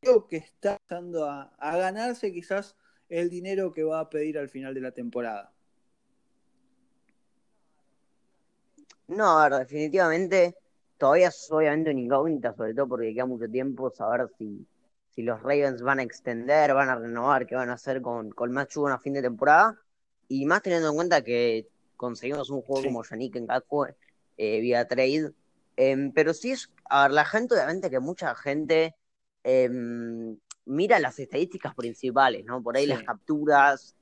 Creo 0.00 0.26
que 0.26 0.36
está 0.38 0.72
empezando 0.72 1.26
a 1.26 1.76
ganarse 1.76 2.32
quizás 2.32 2.76
el 3.08 3.30
dinero 3.30 3.72
que 3.72 3.84
va 3.84 4.00
a 4.00 4.10
pedir 4.10 4.38
al 4.38 4.48
final 4.48 4.74
de 4.74 4.80
la 4.80 4.92
temporada. 4.92 5.54
No, 9.16 9.38
a 9.38 9.48
ver, 9.48 9.58
definitivamente 9.60 10.56
todavía 10.96 11.28
es 11.28 11.48
obviamente 11.50 11.90
una 11.90 12.00
incógnita, 12.00 12.54
sobre 12.54 12.74
todo 12.74 12.88
porque 12.88 13.12
queda 13.12 13.26
mucho 13.26 13.48
tiempo 13.48 13.90
saber 13.90 14.28
si, 14.38 14.66
si 15.10 15.22
los 15.22 15.40
Ravens 15.42 15.82
van 15.82 15.98
a 15.98 16.02
extender, 16.02 16.72
van 16.72 16.88
a 16.88 16.96
renovar, 16.96 17.46
qué 17.46 17.54
van 17.54 17.70
a 17.70 17.74
hacer 17.74 18.00
con, 18.00 18.30
con 18.30 18.52
Matt 18.52 18.70
a 18.88 18.98
fin 18.98 19.12
de 19.12 19.22
temporada. 19.22 19.78
Y 20.28 20.46
más 20.46 20.62
teniendo 20.62 20.88
en 20.88 20.94
cuenta 20.94 21.22
que 21.22 21.68
conseguimos 21.96 22.48
un 22.50 22.62
juego 22.62 22.84
como 22.84 23.04
Yannick 23.04 23.36
en 23.36 23.46
eh, 24.38 24.60
vía 24.60 24.88
trade. 24.88 25.32
Em, 25.76 26.12
pero 26.12 26.32
sí 26.32 26.52
es, 26.52 26.70
a 26.88 27.02
ver, 27.02 27.12
la 27.12 27.24
gente, 27.24 27.54
obviamente 27.54 27.90
que 27.90 28.00
mucha 28.00 28.34
gente 28.34 28.96
em, 29.44 30.38
mira 30.64 30.98
las 31.00 31.18
estadísticas 31.18 31.74
principales, 31.74 32.44
¿no? 32.46 32.62
Por 32.62 32.76
ahí 32.76 32.86
las 32.86 33.02
capturas, 33.02 33.94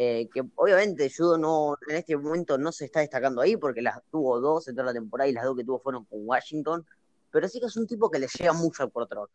eh, 0.00 0.28
que 0.32 0.44
obviamente 0.54 1.10
Judo 1.10 1.36
no, 1.38 1.76
en 1.88 1.96
este 1.96 2.16
momento 2.16 2.56
no 2.56 2.70
se 2.70 2.84
está 2.84 3.00
destacando 3.00 3.40
ahí 3.40 3.56
porque 3.56 3.82
las 3.82 4.00
tuvo 4.12 4.38
dos 4.38 4.68
en 4.68 4.76
toda 4.76 4.86
la 4.86 4.92
temporada 4.92 5.28
y 5.28 5.32
las 5.32 5.42
dos 5.42 5.56
que 5.56 5.64
tuvo 5.64 5.80
fueron 5.80 6.04
con 6.04 6.20
Washington, 6.22 6.86
pero 7.32 7.48
sí 7.48 7.58
que 7.58 7.66
es 7.66 7.76
un 7.76 7.88
tipo 7.88 8.08
que 8.08 8.20
le 8.20 8.28
llega 8.28 8.52
mucho 8.52 8.84
al 8.84 8.92
quarterback. 8.92 9.30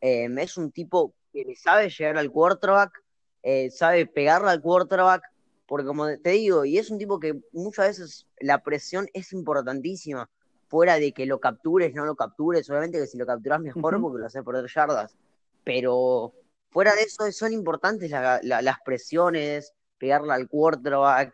Eh, 0.00 0.28
es 0.38 0.56
un 0.56 0.72
tipo 0.72 1.14
que 1.32 1.44
le 1.44 1.54
sabe 1.54 1.88
llegar 1.88 2.18
al 2.18 2.32
quarterback, 2.32 3.00
eh, 3.44 3.70
sabe 3.70 4.06
pegarle 4.06 4.50
al 4.50 4.60
quarterback, 4.60 5.22
porque 5.66 5.86
como 5.86 6.08
te 6.18 6.30
digo, 6.30 6.64
y 6.64 6.78
es 6.78 6.90
un 6.90 6.98
tipo 6.98 7.20
que 7.20 7.40
muchas 7.52 7.86
veces 7.86 8.26
la 8.40 8.64
presión 8.64 9.06
es 9.12 9.32
importantísima, 9.32 10.28
fuera 10.66 10.98
de 10.98 11.12
que 11.12 11.26
lo 11.26 11.38
captures, 11.38 11.94
no 11.94 12.04
lo 12.04 12.16
captures, 12.16 12.68
obviamente 12.68 12.98
que 12.98 13.06
si 13.06 13.18
lo 13.18 13.24
capturas 13.24 13.60
mejor 13.60 14.00
porque 14.00 14.18
lo 14.18 14.26
haces 14.26 14.42
por 14.42 14.68
yardas, 14.68 15.16
pero 15.62 16.34
fuera 16.70 16.96
de 16.96 17.02
eso 17.02 17.30
son 17.30 17.52
importantes 17.52 18.10
las 18.42 18.76
presiones, 18.84 19.74
pegarla 19.98 20.34
al 20.34 20.48
quarterback. 20.48 21.32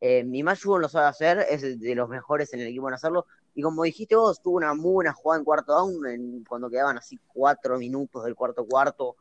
Eh, 0.00 0.24
mi 0.24 0.42
más 0.42 0.64
lo 0.64 0.88
sabe 0.88 1.06
hacer, 1.06 1.46
es 1.48 1.80
de 1.80 1.94
los 1.94 2.08
mejores 2.08 2.52
en 2.52 2.60
el 2.60 2.68
equipo 2.68 2.88
en 2.88 2.94
hacerlo. 2.94 3.26
Y 3.54 3.62
como 3.62 3.84
dijiste 3.84 4.16
vos, 4.16 4.42
tuvo 4.42 4.56
una 4.56 4.74
muy 4.74 4.92
buena 4.92 5.12
jugada 5.12 5.38
en 5.38 5.44
cuarto 5.44 5.72
down, 5.72 6.44
cuando 6.46 6.68
quedaban 6.68 6.98
así 6.98 7.18
cuatro 7.26 7.78
minutos 7.78 8.24
del 8.24 8.34
cuarto 8.34 8.66
cuarto, 8.66 9.16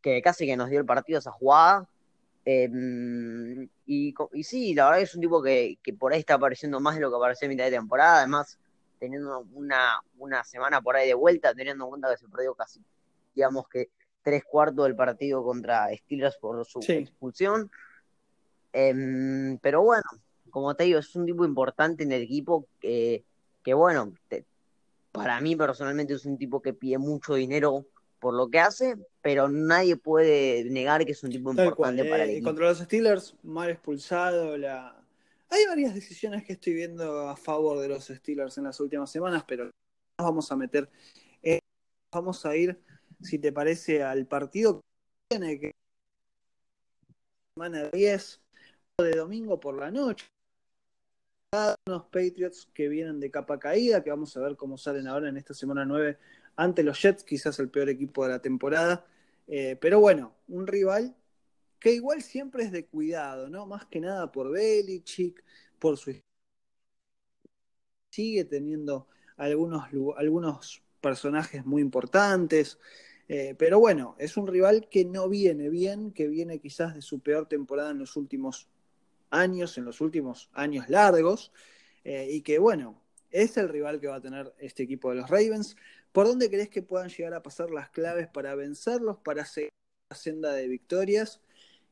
que 0.00 0.22
casi 0.22 0.46
que 0.46 0.56
nos 0.56 0.70
dio 0.70 0.78
el 0.78 0.86
partido 0.86 1.18
esa 1.18 1.32
jugada. 1.32 1.88
Em, 2.44 3.68
y, 3.86 4.14
y, 4.32 4.44
sí, 4.44 4.74
la 4.74 4.84
verdad 4.84 5.00
es 5.00 5.14
un 5.14 5.20
tipo 5.22 5.42
que, 5.42 5.78
que, 5.82 5.94
por 5.94 6.12
ahí 6.12 6.20
está 6.20 6.34
apareciendo 6.34 6.78
más 6.78 6.94
de 6.94 7.00
lo 7.00 7.10
que 7.10 7.16
apareció 7.16 7.46
en 7.46 7.50
mitad 7.50 7.64
de 7.64 7.72
temporada. 7.72 8.18
Además, 8.18 8.58
teniendo 8.98 9.44
una, 9.52 10.00
una 10.18 10.44
semana 10.44 10.80
por 10.80 10.96
ahí 10.96 11.08
de 11.08 11.14
vuelta, 11.14 11.54
teniendo 11.54 11.84
en 11.84 11.90
cuenta 11.90 12.10
que 12.10 12.18
se 12.18 12.28
perdió 12.28 12.54
casi, 12.54 12.80
digamos 13.34 13.68
que 13.68 13.90
tres 14.22 14.44
cuartos 14.44 14.84
del 14.86 14.96
partido 14.96 15.44
contra 15.44 15.88
Steelers 15.96 16.36
por 16.38 16.64
su 16.64 16.80
expulsión. 16.86 17.70
Em, 18.76 19.56
pero 19.58 19.82
bueno, 19.82 20.02
como 20.50 20.74
te 20.74 20.82
digo, 20.82 20.98
es 20.98 21.14
un 21.14 21.24
tipo 21.26 21.44
importante 21.44 22.02
en 22.02 22.10
el 22.10 22.22
equipo 22.22 22.66
que, 22.80 23.24
que 23.62 23.72
bueno, 23.72 24.12
para 25.12 25.40
mí 25.40 25.54
personalmente 25.54 26.14
es 26.14 26.26
un 26.26 26.36
tipo 26.36 26.60
que 26.60 26.74
pide 26.74 26.98
mucho 26.98 27.34
dinero 27.34 27.86
por 28.18 28.34
lo 28.34 28.48
que 28.48 28.58
hace, 28.58 28.96
pero 29.22 29.48
nadie 29.48 29.96
puede 29.96 30.64
negar 30.64 31.06
que 31.06 31.12
es 31.12 31.22
un 31.22 31.30
tipo 31.30 31.52
importante 31.52 32.04
para 32.04 32.24
el 32.24 32.30
eh, 32.30 32.32
equipo. 32.32 32.48
Contra 32.48 32.68
los 32.68 32.78
Steelers, 32.78 33.36
mal 33.44 33.70
expulsado, 33.70 34.58
la... 34.58 35.00
Hay 35.50 35.66
varias 35.66 35.94
decisiones 35.94 36.44
que 36.44 36.54
estoy 36.54 36.74
viendo 36.74 37.28
a 37.28 37.36
favor 37.36 37.78
de 37.78 37.86
los 37.86 38.06
Steelers 38.06 38.58
en 38.58 38.64
las 38.64 38.80
últimas 38.80 39.08
semanas, 39.08 39.44
pero 39.46 39.66
nos 39.66 39.72
vamos 40.18 40.50
a 40.50 40.56
meter, 40.56 40.90
vamos 42.12 42.44
a 42.44 42.56
ir, 42.56 42.76
si 43.20 43.38
te 43.38 43.52
parece, 43.52 44.02
al 44.02 44.26
partido 44.26 44.80
que 45.28 45.38
viene, 45.38 45.60
que 45.60 45.72
semana 47.54 47.88
10 47.92 48.43
de 49.02 49.10
domingo 49.10 49.58
por 49.58 49.76
la 49.76 49.90
noche. 49.90 50.24
Unos 51.86 52.04
Patriots 52.04 52.68
que 52.72 52.88
vienen 52.88 53.18
de 53.18 53.30
capa 53.30 53.58
caída, 53.58 54.04
que 54.04 54.10
vamos 54.10 54.36
a 54.36 54.40
ver 54.40 54.56
cómo 54.56 54.78
salen 54.78 55.08
ahora 55.08 55.28
en 55.28 55.36
esta 55.36 55.52
semana 55.52 55.84
9 55.84 56.18
ante 56.56 56.84
los 56.84 57.00
Jets, 57.02 57.24
quizás 57.24 57.58
el 57.58 57.70
peor 57.70 57.88
equipo 57.88 58.24
de 58.24 58.30
la 58.30 58.38
temporada. 58.40 59.04
Eh, 59.48 59.76
pero 59.80 59.98
bueno, 59.98 60.36
un 60.48 60.66
rival 60.66 61.16
que 61.80 61.92
igual 61.92 62.22
siempre 62.22 62.62
es 62.64 62.72
de 62.72 62.86
cuidado, 62.86 63.48
¿no? 63.48 63.66
Más 63.66 63.84
que 63.86 64.00
nada 64.00 64.30
por 64.30 64.50
Belichick, 64.50 65.42
por 65.78 65.96
su 65.96 66.12
sigue 68.10 68.44
teniendo 68.44 69.08
algunos, 69.36 69.88
algunos 70.16 70.82
personajes 71.00 71.66
muy 71.66 71.82
importantes. 71.82 72.78
Eh, 73.28 73.56
pero 73.58 73.80
bueno, 73.80 74.14
es 74.18 74.36
un 74.36 74.46
rival 74.46 74.88
que 74.88 75.04
no 75.04 75.28
viene 75.28 75.68
bien, 75.68 76.12
que 76.12 76.28
viene 76.28 76.60
quizás 76.60 76.94
de 76.94 77.02
su 77.02 77.18
peor 77.18 77.48
temporada 77.48 77.90
en 77.90 77.98
los 77.98 78.16
últimos 78.16 78.68
años, 79.34 79.76
en 79.78 79.84
los 79.84 80.00
últimos 80.00 80.48
años 80.52 80.88
largos, 80.88 81.52
eh, 82.04 82.28
y 82.30 82.42
que 82.42 82.58
bueno, 82.58 83.00
es 83.30 83.56
el 83.56 83.68
rival 83.68 84.00
que 84.00 84.06
va 84.06 84.16
a 84.16 84.20
tener 84.20 84.54
este 84.58 84.84
equipo 84.84 85.10
de 85.10 85.16
los 85.16 85.28
Ravens. 85.28 85.76
¿Por 86.12 86.26
dónde 86.26 86.48
crees 86.48 86.68
que 86.68 86.82
puedan 86.82 87.08
llegar 87.08 87.34
a 87.34 87.42
pasar 87.42 87.70
las 87.70 87.90
claves 87.90 88.28
para 88.28 88.54
vencerlos, 88.54 89.18
para 89.18 89.44
seguir 89.44 89.70
la 90.08 90.16
senda 90.16 90.52
de 90.52 90.68
victorias 90.68 91.40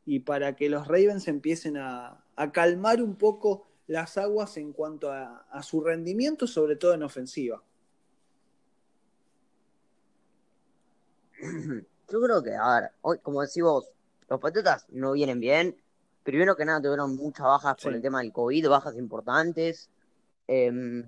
y 0.06 0.20
para 0.20 0.54
que 0.54 0.68
los 0.68 0.86
Ravens 0.86 1.26
empiecen 1.26 1.76
a, 1.76 2.24
calmar 2.52 3.02
un 3.02 3.16
poco 3.16 3.66
las 3.88 4.16
aguas 4.18 4.56
en 4.56 4.72
cuanto 4.72 5.10
a, 5.10 5.62
su 5.62 5.80
rendimiento, 5.80 6.46
sobre 6.46 6.76
todo 6.76 6.94
en 6.94 7.02
ofensiva? 7.02 7.62
Yo 11.40 12.20
creo 12.20 12.42
que, 12.42 12.54
a 12.54 12.80
ver, 12.80 12.90
hoy, 13.00 13.18
como 13.18 13.42
decís 13.42 13.62
vos, 13.62 13.90
los 14.28 14.38
Patriotas 14.38 14.86
no 14.90 15.12
vienen 15.12 15.40
bien, 15.40 15.81
primero 16.22 16.56
que 16.56 16.64
nada 16.64 16.80
tuvieron 16.80 17.16
muchas 17.16 17.46
bajas 17.46 17.76
por 17.82 17.94
el 17.94 18.02
tema 18.02 18.20
del 18.20 18.32
COVID, 18.32 18.68
bajas 18.68 18.96
importantes. 18.96 19.90
Em, 20.46 21.04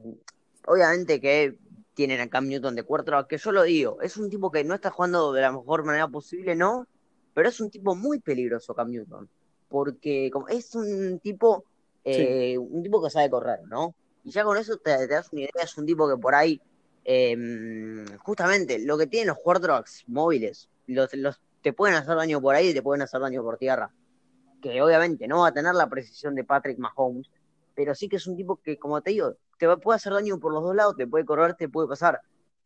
obviamente 0.66 1.20
que 1.20 1.58
tienen 1.94 2.20
a 2.20 2.28
Cam 2.28 2.46
Newton 2.48 2.74
de 2.74 2.82
cuarto, 2.82 3.26
que 3.28 3.38
yo 3.38 3.52
lo 3.52 3.62
digo, 3.62 4.00
es 4.00 4.16
un 4.16 4.30
tipo 4.30 4.50
que 4.50 4.64
no 4.64 4.74
está 4.74 4.90
jugando 4.90 5.32
de 5.32 5.42
la 5.42 5.52
mejor 5.52 5.84
manera 5.84 6.08
posible, 6.08 6.56
no, 6.56 6.86
pero 7.34 7.48
es 7.48 7.60
un 7.60 7.70
tipo 7.70 7.94
muy 7.94 8.20
peligroso 8.20 8.74
Cam 8.74 8.90
Newton, 8.90 9.28
porque 9.68 10.30
como, 10.32 10.48
es 10.48 10.74
un 10.74 11.20
tipo, 11.20 11.64
eh, 12.04 12.58
un 12.58 12.82
tipo 12.82 13.02
que 13.02 13.10
sabe 13.10 13.30
correr, 13.30 13.60
¿no? 13.68 13.94
Y 14.24 14.30
ya 14.30 14.42
con 14.44 14.56
eso 14.56 14.76
te, 14.78 15.06
das 15.06 15.32
una 15.32 15.42
idea, 15.42 15.62
es 15.62 15.76
un 15.78 15.86
tipo 15.86 16.08
que 16.08 16.16
por 16.16 16.34
ahí, 16.34 16.60
em, 17.04 18.04
justamente, 18.18 18.78
lo 18.80 18.98
que 18.98 19.06
tienen 19.06 19.28
los 19.28 19.38
quarterbacks 19.38 20.04
móviles, 20.08 20.68
los, 20.86 21.14
los, 21.14 21.40
te 21.62 21.72
pueden 21.72 21.96
hacer 21.96 22.16
daño 22.16 22.40
por 22.40 22.54
ahí 22.54 22.70
y 22.70 22.74
te 22.74 22.82
pueden 22.82 23.02
hacer 23.02 23.20
daño 23.20 23.42
por 23.42 23.58
tierra 23.58 23.92
que 24.64 24.80
obviamente 24.80 25.28
no 25.28 25.40
va 25.40 25.48
a 25.48 25.52
tener 25.52 25.74
la 25.74 25.90
precisión 25.90 26.34
de 26.34 26.42
Patrick 26.42 26.78
Mahomes, 26.78 27.30
pero 27.74 27.94
sí 27.94 28.08
que 28.08 28.16
es 28.16 28.26
un 28.26 28.34
tipo 28.34 28.56
que, 28.56 28.78
como 28.78 29.02
te 29.02 29.10
digo, 29.10 29.36
te 29.58 29.68
puede 29.76 29.96
hacer 29.96 30.14
daño 30.14 30.40
por 30.40 30.54
los 30.54 30.62
dos 30.62 30.74
lados, 30.74 30.96
te 30.96 31.06
puede 31.06 31.26
correr, 31.26 31.54
te 31.54 31.68
puede 31.68 31.86
pasar. 31.86 32.22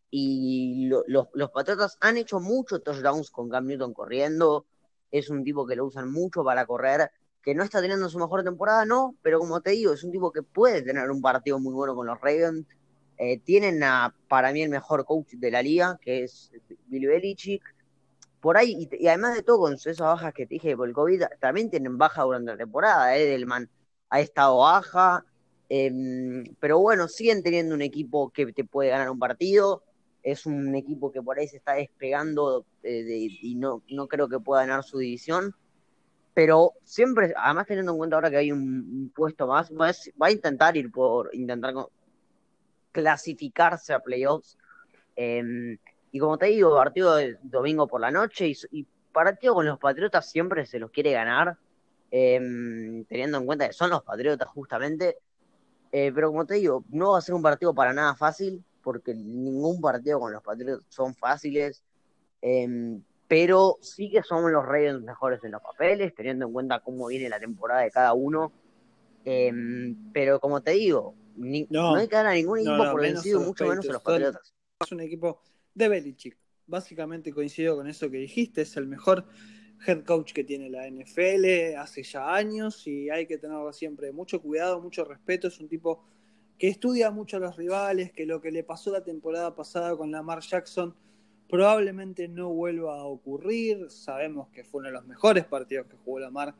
Y 0.08 0.86
los, 0.86 1.26
los 1.34 1.50
Patriotas 1.50 1.98
han 2.00 2.16
hecho 2.16 2.38
muchos 2.38 2.84
touchdowns 2.84 3.32
con 3.32 3.48
Cam 3.48 3.66
Newton 3.66 3.92
corriendo, 3.94 4.64
es 5.10 5.28
un 5.28 5.42
tipo 5.42 5.66
que 5.66 5.74
lo 5.74 5.86
usan 5.86 6.12
mucho 6.12 6.44
para 6.44 6.66
correr, 6.66 7.10
que 7.42 7.56
no 7.56 7.64
está 7.64 7.80
teniendo 7.80 8.08
su 8.08 8.20
mejor 8.20 8.44
temporada, 8.44 8.84
no, 8.84 9.16
pero 9.20 9.40
como 9.40 9.60
te 9.60 9.72
digo, 9.72 9.92
es 9.92 10.04
un 10.04 10.12
tipo 10.12 10.30
que 10.30 10.44
puede 10.44 10.82
tener 10.82 11.10
un 11.10 11.20
partido 11.20 11.58
muy 11.58 11.74
bueno 11.74 11.96
con 11.96 12.06
los 12.06 12.20
Ravens. 12.20 12.64
Eh, 13.16 13.40
tienen 13.40 13.80
para 14.28 14.52
mí 14.52 14.62
el 14.62 14.70
mejor 14.70 15.04
coach 15.04 15.32
de 15.32 15.50
la 15.50 15.62
liga, 15.62 15.98
que 16.00 16.22
es 16.22 16.52
Billy 16.86 17.06
Belichick 17.06 17.64
por 18.40 18.56
ahí, 18.56 18.88
y, 18.90 19.06
además 19.08 19.34
de 19.34 19.42
todo, 19.42 19.60
con 19.60 19.74
esas 19.74 19.98
bajas 19.98 20.32
que 20.34 20.46
te 20.46 20.54
dije 20.54 20.76
por 20.76 20.88
el 20.88 20.94
COVID, 20.94 21.22
también 21.40 21.70
tienen 21.70 21.98
baja 21.98 22.22
durante 22.22 22.52
la 22.52 22.56
temporada. 22.56 23.16
Edelman 23.16 23.68
ha 24.10 24.20
estado 24.20 24.58
baja, 24.58 25.24
em, 25.68 26.44
pero 26.60 26.78
bueno, 26.78 27.08
siguen 27.08 27.42
teniendo 27.42 27.74
un 27.74 27.82
equipo 27.82 28.30
que 28.30 28.52
te 28.52 28.64
puede 28.64 28.90
ganar 28.90 29.10
un 29.10 29.18
partido. 29.18 29.82
Es 30.22 30.46
un 30.46 30.74
equipo 30.74 31.12
que 31.12 31.22
por 31.22 31.38
ahí 31.38 31.48
se 31.48 31.58
está 31.58 31.74
despegando 31.74 32.66
eh, 32.82 33.28
y 33.42 33.54
no, 33.54 33.82
no 33.88 34.08
creo 34.08 34.28
que 34.28 34.40
pueda 34.40 34.62
ganar 34.62 34.84
su 34.84 34.98
división. 34.98 35.54
Pero 36.34 36.74
siempre, 36.84 37.34
además 37.36 37.66
teniendo 37.66 37.92
en 37.92 37.98
cuenta 37.98 38.16
ahora 38.16 38.30
que 38.30 38.36
hay 38.36 38.52
un, 38.52 39.10
puesto 39.14 39.48
más, 39.48 39.72
va 39.72 39.90
a, 40.26 40.30
intentar 40.30 40.76
ir 40.76 40.90
por, 40.92 41.34
intentar 41.34 41.74
clasificarse 42.92 43.92
a 43.92 43.98
playoffs. 44.00 44.56
Em, 45.16 45.78
y 46.10 46.18
como 46.18 46.38
te 46.38 46.46
digo, 46.46 46.74
partido 46.74 47.16
de 47.16 47.38
domingo 47.42 47.86
por 47.86 48.00
la 48.00 48.10
noche 48.10 48.48
y, 48.48 48.56
y 48.72 48.86
partido 49.12 49.54
con 49.54 49.66
los 49.66 49.78
Patriotas 49.78 50.30
siempre 50.30 50.64
se 50.66 50.78
los 50.78 50.90
quiere 50.90 51.12
ganar, 51.12 51.56
em, 52.10 53.04
teniendo 53.04 53.38
en 53.38 53.46
cuenta 53.46 53.66
que 53.66 53.72
son 53.72 53.90
los 53.90 54.02
Patriotas 54.02 54.48
justamente. 54.48 55.18
Eh, 55.90 56.12
pero 56.14 56.28
como 56.28 56.46
te 56.46 56.54
digo, 56.54 56.84
no 56.90 57.12
va 57.12 57.18
a 57.18 57.22
ser 57.22 57.34
un 57.34 57.42
partido 57.42 57.74
para 57.74 57.92
nada 57.92 58.14
fácil, 58.14 58.62
porque 58.82 59.14
ningún 59.14 59.80
partido 59.80 60.20
con 60.20 60.32
los 60.32 60.42
Patriotas 60.42 60.84
son 60.88 61.14
fáciles. 61.14 61.82
Em, 62.40 63.02
pero 63.26 63.78
sí 63.82 64.10
que 64.10 64.22
son 64.22 64.50
los 64.50 64.64
Ravens 64.64 65.02
mejores 65.02 65.42
en 65.44 65.52
los 65.52 65.60
papeles, 65.60 66.14
teniendo 66.14 66.46
en 66.46 66.52
cuenta 66.52 66.80
cómo 66.80 67.08
viene 67.08 67.28
la 67.28 67.38
temporada 67.38 67.82
de 67.82 67.90
cada 67.90 68.14
uno. 68.14 68.52
Em, 69.24 70.12
pero 70.12 70.40
como 70.40 70.62
te 70.62 70.70
digo, 70.72 71.14
no, 71.36 71.94
hay 71.96 72.08
que 72.08 72.16
dar 72.16 72.26
a 72.26 72.34
ningún 72.34 72.60
equipo 72.60 72.90
por 72.90 73.00
vencido, 73.02 73.40
mucho 73.40 73.66
menos 73.66 73.88
a 73.88 73.92
los 73.92 74.02
Patriotas. 74.02 74.54
Es 74.80 74.92
un 74.92 75.00
equipo 75.00 75.42
de 75.74 75.88
Belichick. 75.88 76.36
Básicamente 76.66 77.32
coincido 77.32 77.76
con 77.76 77.88
eso 77.88 78.10
que 78.10 78.18
dijiste, 78.18 78.62
es 78.62 78.76
el 78.76 78.86
mejor 78.86 79.26
head 79.86 80.04
coach 80.04 80.32
que 80.32 80.44
tiene 80.44 80.68
la 80.68 80.88
NFL 80.88 81.76
hace 81.78 82.02
ya 82.02 82.34
años 82.34 82.86
y 82.86 83.10
hay 83.10 83.26
que 83.26 83.38
tenerlo 83.38 83.72
siempre 83.72 84.12
mucho 84.12 84.40
cuidado, 84.42 84.80
mucho 84.80 85.04
respeto. 85.04 85.48
Es 85.48 85.60
un 85.60 85.68
tipo 85.68 86.04
que 86.58 86.68
estudia 86.68 87.10
mucho 87.10 87.36
a 87.36 87.40
los 87.40 87.56
rivales, 87.56 88.12
que 88.12 88.26
lo 88.26 88.40
que 88.40 88.50
le 88.50 88.64
pasó 88.64 88.90
la 88.90 89.04
temporada 89.04 89.54
pasada 89.54 89.96
con 89.96 90.10
Lamar 90.10 90.40
Jackson 90.40 90.94
probablemente 91.48 92.28
no 92.28 92.50
vuelva 92.50 92.98
a 92.98 93.04
ocurrir. 93.04 93.90
Sabemos 93.90 94.48
que 94.48 94.64
fue 94.64 94.80
uno 94.80 94.88
de 94.88 94.94
los 94.94 95.06
mejores 95.06 95.44
partidos 95.46 95.86
que 95.86 95.96
jugó 95.96 96.18
Lamar 96.18 96.54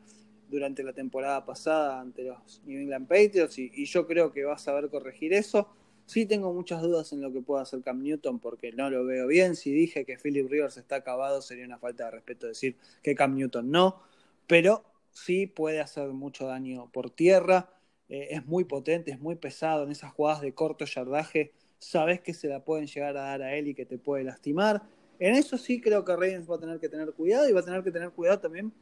durante 0.49 0.81
la 0.81 0.93
temporada 0.93 1.45
pasada 1.45 1.99
ante 1.99 2.23
los 2.23 2.61
New 2.65 2.81
England 2.81 3.07
Patriots 3.07 3.59
y, 3.59 3.69
y 3.73 3.85
yo 3.85 4.07
creo 4.07 4.31
que 4.31 4.45
va 4.45 4.55
a 4.55 4.57
saber 4.57 4.89
corregir 4.89 5.33
eso. 5.33 5.67
Sí 6.09 6.25
tengo 6.25 6.51
muchas 6.51 6.81
dudas 6.81 7.13
en 7.13 7.21
lo 7.21 7.31
que 7.31 7.39
pueda 7.39 7.61
hacer 7.61 7.83
Cam 7.83 8.01
Newton 8.01 8.39
porque 8.39 8.71
no 8.71 8.89
lo 8.89 9.05
veo 9.05 9.27
bien. 9.27 9.55
Si 9.55 9.71
dije 9.71 10.05
que 10.05 10.17
Philip 10.17 10.49
Rivers 10.49 10.77
está 10.77 10.95
acabado 10.95 11.39
sería 11.43 11.65
una 11.65 11.77
falta 11.77 12.05
de 12.05 12.09
respeto 12.09 12.47
decir 12.47 12.77
que 13.03 13.13
Cam 13.13 13.35
Newton 13.35 13.69
no, 13.69 14.01
pero 14.47 14.83
sí 15.11 15.45
puede 15.45 15.79
hacer 15.79 16.07
mucho 16.07 16.47
daño 16.47 16.89
por 16.91 17.11
tierra. 17.11 17.69
Eh, 18.09 18.29
es 18.31 18.43
muy 18.47 18.63
potente, 18.63 19.11
es 19.11 19.19
muy 19.19 19.35
pesado 19.35 19.83
en 19.83 19.91
esas 19.91 20.11
jugadas 20.11 20.41
de 20.41 20.51
corto 20.51 20.83
yardaje. 20.85 21.53
Sabes 21.77 22.21
que 22.21 22.33
se 22.33 22.47
la 22.47 22.65
pueden 22.65 22.87
llegar 22.87 23.15
a 23.15 23.21
dar 23.21 23.43
a 23.43 23.53
él 23.53 23.67
y 23.67 23.75
que 23.75 23.85
te 23.85 23.99
puede 23.99 24.23
lastimar. 24.23 24.81
En 25.19 25.35
eso 25.35 25.59
sí 25.59 25.79
creo 25.79 26.05
que 26.05 26.13
Ravens 26.13 26.49
va 26.49 26.55
a 26.55 26.59
tener 26.59 26.79
que 26.79 26.89
tener 26.89 27.13
cuidado 27.13 27.47
y 27.47 27.51
va 27.51 27.59
a 27.59 27.65
tener 27.65 27.83
que 27.83 27.91
tener 27.91 28.09
cuidado 28.09 28.39
también 28.39 28.73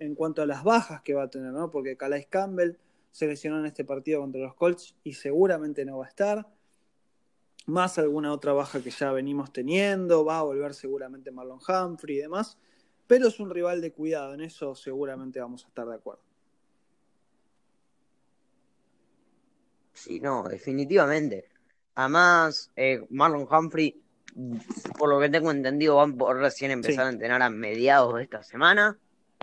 en 0.00 0.14
cuanto 0.14 0.42
a 0.42 0.46
las 0.46 0.62
bajas 0.62 1.00
que 1.00 1.14
va 1.14 1.22
a 1.22 1.30
tener, 1.30 1.50
¿no? 1.50 1.70
Porque 1.70 1.96
Calais 1.96 2.26
Campbell 2.26 2.76
se 3.10 3.26
lesionó 3.26 3.58
en 3.58 3.64
este 3.64 3.86
partido 3.86 4.20
contra 4.20 4.42
los 4.42 4.54
Colts 4.54 4.96
y 5.02 5.14
seguramente 5.14 5.86
no 5.86 5.96
va 5.96 6.04
a 6.04 6.08
estar 6.08 6.53
más 7.66 7.98
alguna 7.98 8.32
otra 8.32 8.52
baja 8.52 8.82
que 8.82 8.90
ya 8.90 9.12
venimos 9.12 9.52
teniendo, 9.52 10.24
va 10.24 10.38
a 10.38 10.42
volver 10.42 10.74
seguramente 10.74 11.30
Marlon 11.30 11.60
Humphrey 11.66 12.16
y 12.16 12.20
demás, 12.20 12.58
pero 13.06 13.28
es 13.28 13.40
un 13.40 13.50
rival 13.50 13.80
de 13.80 13.92
cuidado, 13.92 14.34
en 14.34 14.42
eso 14.42 14.74
seguramente 14.74 15.40
vamos 15.40 15.64
a 15.64 15.68
estar 15.68 15.86
de 15.86 15.94
acuerdo. 15.94 16.22
Sí, 19.92 20.20
no, 20.20 20.42
definitivamente. 20.44 21.48
Además, 21.94 22.70
eh, 22.76 23.06
Marlon 23.10 23.46
Humphrey, 23.50 24.02
por 24.98 25.08
lo 25.08 25.20
que 25.20 25.28
tengo 25.28 25.50
entendido, 25.50 25.96
van 25.96 26.16
por 26.16 26.36
recién 26.36 26.72
empezar 26.72 27.06
a 27.06 27.10
entrenar 27.10 27.40
a 27.40 27.50
mediados 27.50 28.16
de 28.16 28.24
esta 28.24 28.42
semana, 28.42 28.98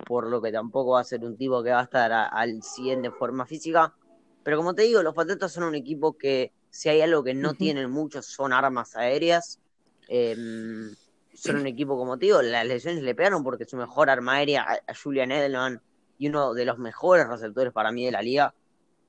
por 0.06 0.28
lo 0.28 0.42
que 0.42 0.52
tampoco 0.52 0.92
va 0.92 1.02
a 1.02 1.06
ser 1.06 1.24
un 1.24 1.38
tipo 1.38 1.64
que 1.64 1.72
va 1.72 1.80
a 1.80 1.84
estar 1.84 2.12
al 2.12 2.62
100 2.62 3.02
de 3.02 3.12
forma 3.12 3.46
física. 3.46 3.96
Pero 4.44 4.58
como 4.58 4.76
te 4.76 4.84
digo, 4.84 5.02
los 5.02 5.16
Patriotas 5.16 5.54
son 5.54 5.64
un 5.64 5.76
equipo 5.76 6.18
que 6.18 6.52
Si 6.72 6.90
hay 6.90 7.02
algo 7.02 7.24
que 7.24 7.34
no 7.34 7.54
tienen 7.54 7.92
muchos 7.92 8.26
son 8.26 8.54
armas 8.54 8.96
aéreas. 8.96 9.60
Em, 10.08 10.96
son 11.34 11.58
un 11.58 11.68
equipo, 11.68 11.98
como 11.98 12.18
digo, 12.18 12.42
las 12.42 12.66
lesiones 12.66 13.04
le 13.04 13.14
pegaron 13.14 13.44
porque 13.44 13.66
su 13.66 13.78
mejor 13.78 14.10
arma 14.10 14.36
aérea, 14.36 14.66
a 14.88 14.94
Julian 14.96 15.32
Edelman, 15.32 15.82
y 16.18 16.30
uno 16.30 16.54
de 16.54 16.66
los 16.66 16.78
mejores 16.78 17.28
receptores 17.28 17.74
para 17.74 17.92
mí 17.92 18.06
de 18.06 18.12
la 18.12 18.22
liga, 18.22 18.56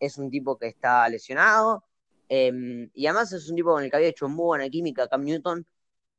es 0.00 0.18
un 0.18 0.30
tipo 0.30 0.58
que 0.58 0.66
está 0.66 1.08
lesionado. 1.08 1.84
Em, 2.28 2.90
y 2.94 3.06
además 3.06 3.32
es 3.32 3.48
un 3.48 3.56
tipo 3.56 3.72
con 3.72 3.84
el 3.84 3.90
que 3.90 3.96
había 3.96 4.08
hecho 4.08 4.28
muy 4.28 4.44
buena 4.44 4.68
química 4.68 5.08
Cam 5.08 5.24
Newton. 5.24 5.64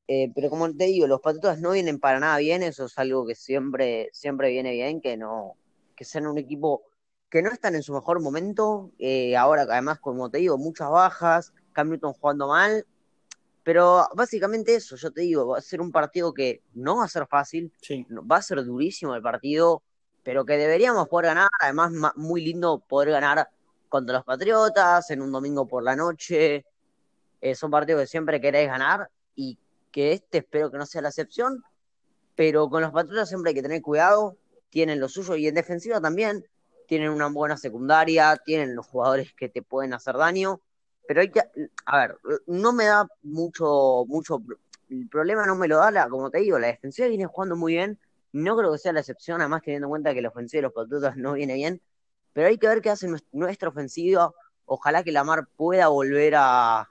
Eh, 0.08 0.32
pero 0.36 0.50
como 0.50 0.72
te 0.74 0.86
digo, 0.86 1.08
los 1.08 1.22
Patriotas 1.22 1.60
no 1.60 1.72
vienen 1.72 2.00
para 2.00 2.20
nada 2.20 2.38
bien, 2.38 2.64
eso 2.64 2.86
es 2.86 2.98
algo 2.98 3.26
que 3.26 3.36
siempre, 3.36 4.10
siempre 4.14 4.50
viene 4.50 4.72
bien, 4.72 5.02
que 5.02 5.18
no, 5.18 5.56
que 5.96 6.06
sean 6.06 6.28
un 6.28 6.38
equipo 6.38 6.84
que 7.34 7.42
no 7.42 7.50
están 7.50 7.74
en 7.74 7.82
su 7.82 7.94
mejor 7.94 8.22
momento. 8.22 8.92
Eh, 9.00 9.36
ahora, 9.36 9.64
además, 9.64 10.00
como 10.00 10.30
te 10.30 10.38
digo, 10.38 10.60
muchas 10.60 10.92
bajas, 10.92 11.52
Cam 11.72 11.90
Newton 11.90 12.14
jugando 12.14 12.48
mal. 12.48 12.86
Pero 13.64 14.08
básicamente 14.14 14.76
eso, 14.76 14.96
yo 14.98 15.10
te 15.10 15.22
digo, 15.22 15.48
va 15.48 15.58
a 15.58 15.62
ser 15.62 15.82
un 15.82 15.92
partido 15.92 16.32
que 16.32 16.62
no 16.76 16.98
va 16.98 17.06
a 17.06 17.08
ser 17.08 17.26
fácil, 17.26 17.74
va 18.32 18.38
a 18.38 18.42
ser 18.44 18.64
durísimo 18.64 19.16
el 19.16 19.24
partido, 19.24 19.82
pero 20.22 20.46
que 20.46 20.58
deberíamos 20.58 21.08
poder 21.08 21.30
ganar. 21.30 21.50
Además, 21.60 22.14
muy 22.16 22.46
lindo 22.46 22.84
poder 22.88 23.10
ganar 23.10 23.50
contra 23.90 24.18
los 24.18 24.26
Patriotas 24.26 25.10
en 25.10 25.24
un 25.24 25.32
domingo 25.32 25.68
por 25.68 25.82
la 25.82 25.96
noche. 25.96 26.68
Eh, 27.42 27.56
son 27.56 27.72
partidos 27.72 28.02
que 28.02 28.08
siempre 28.08 28.40
queréis 28.40 28.70
ganar 28.70 29.10
y 29.36 29.58
que 29.92 30.14
este 30.14 30.38
espero 30.38 30.70
que 30.70 30.78
no 30.78 30.86
sea 30.86 31.02
la 31.02 31.10
excepción. 31.10 31.64
Pero 32.36 32.70
con 32.70 32.84
los 32.84 32.92
Patriotas 32.92 33.28
siempre 33.28 33.50
hay 33.50 33.56
que 33.56 33.64
tener 33.64 33.82
cuidado, 33.82 34.38
tienen 34.70 35.00
lo 35.00 35.10
suyo 35.10 35.36
y 35.36 35.48
en 35.48 35.56
defensiva 35.56 36.00
también 36.00 36.46
tienen 36.88 37.10
una 37.10 37.28
buena 37.28 37.58
secundaria, 37.58 38.38
tienen 38.38 38.76
los 38.76 38.86
jugadores 38.88 39.34
que 39.34 39.50
te 39.50 39.62
pueden 39.62 39.94
hacer 39.94 40.16
daño, 40.16 40.62
pero 41.08 41.22
hay 41.22 41.30
que, 41.30 41.42
a 41.86 41.98
ver, 41.98 42.18
no 42.48 42.74
me 42.74 42.86
da 42.86 43.08
mucho, 43.22 44.06
mucho, 44.08 44.42
el 44.90 45.08
problema 45.10 45.46
no 45.46 45.56
me 45.56 45.68
lo 45.68 45.78
da, 45.78 45.92
la, 45.92 46.10
como 46.10 46.30
te 46.30 46.40
digo, 46.40 46.60
la 46.60 46.68
defensiva 46.68 47.08
viene 47.08 47.26
jugando 47.26 47.56
muy 47.56 47.74
bien, 47.74 48.00
no 48.32 48.58
creo 48.58 48.72
que 48.72 48.78
sea 48.78 48.94
la 48.94 49.02
excepción, 49.02 49.42
además 49.42 49.62
teniendo 49.64 49.88
en 49.88 49.92
cuenta 49.92 50.14
que 50.14 50.22
la 50.22 50.30
ofensiva 50.30 50.60
de 50.60 50.64
los 50.64 50.74
Patriotas 50.74 51.18
no 51.18 51.34
viene 51.34 51.56
bien, 51.56 51.82
pero 52.34 52.48
hay 52.48 52.58
que 52.58 52.68
ver 52.68 52.82
qué 52.82 52.90
hace 52.90 53.08
nuestra 53.32 53.70
ofensiva, 53.70 54.34
ojalá 54.66 55.04
que 55.04 55.12
Lamar 55.12 55.48
pueda 55.56 55.88
volver 55.90 56.36
a, 56.36 56.90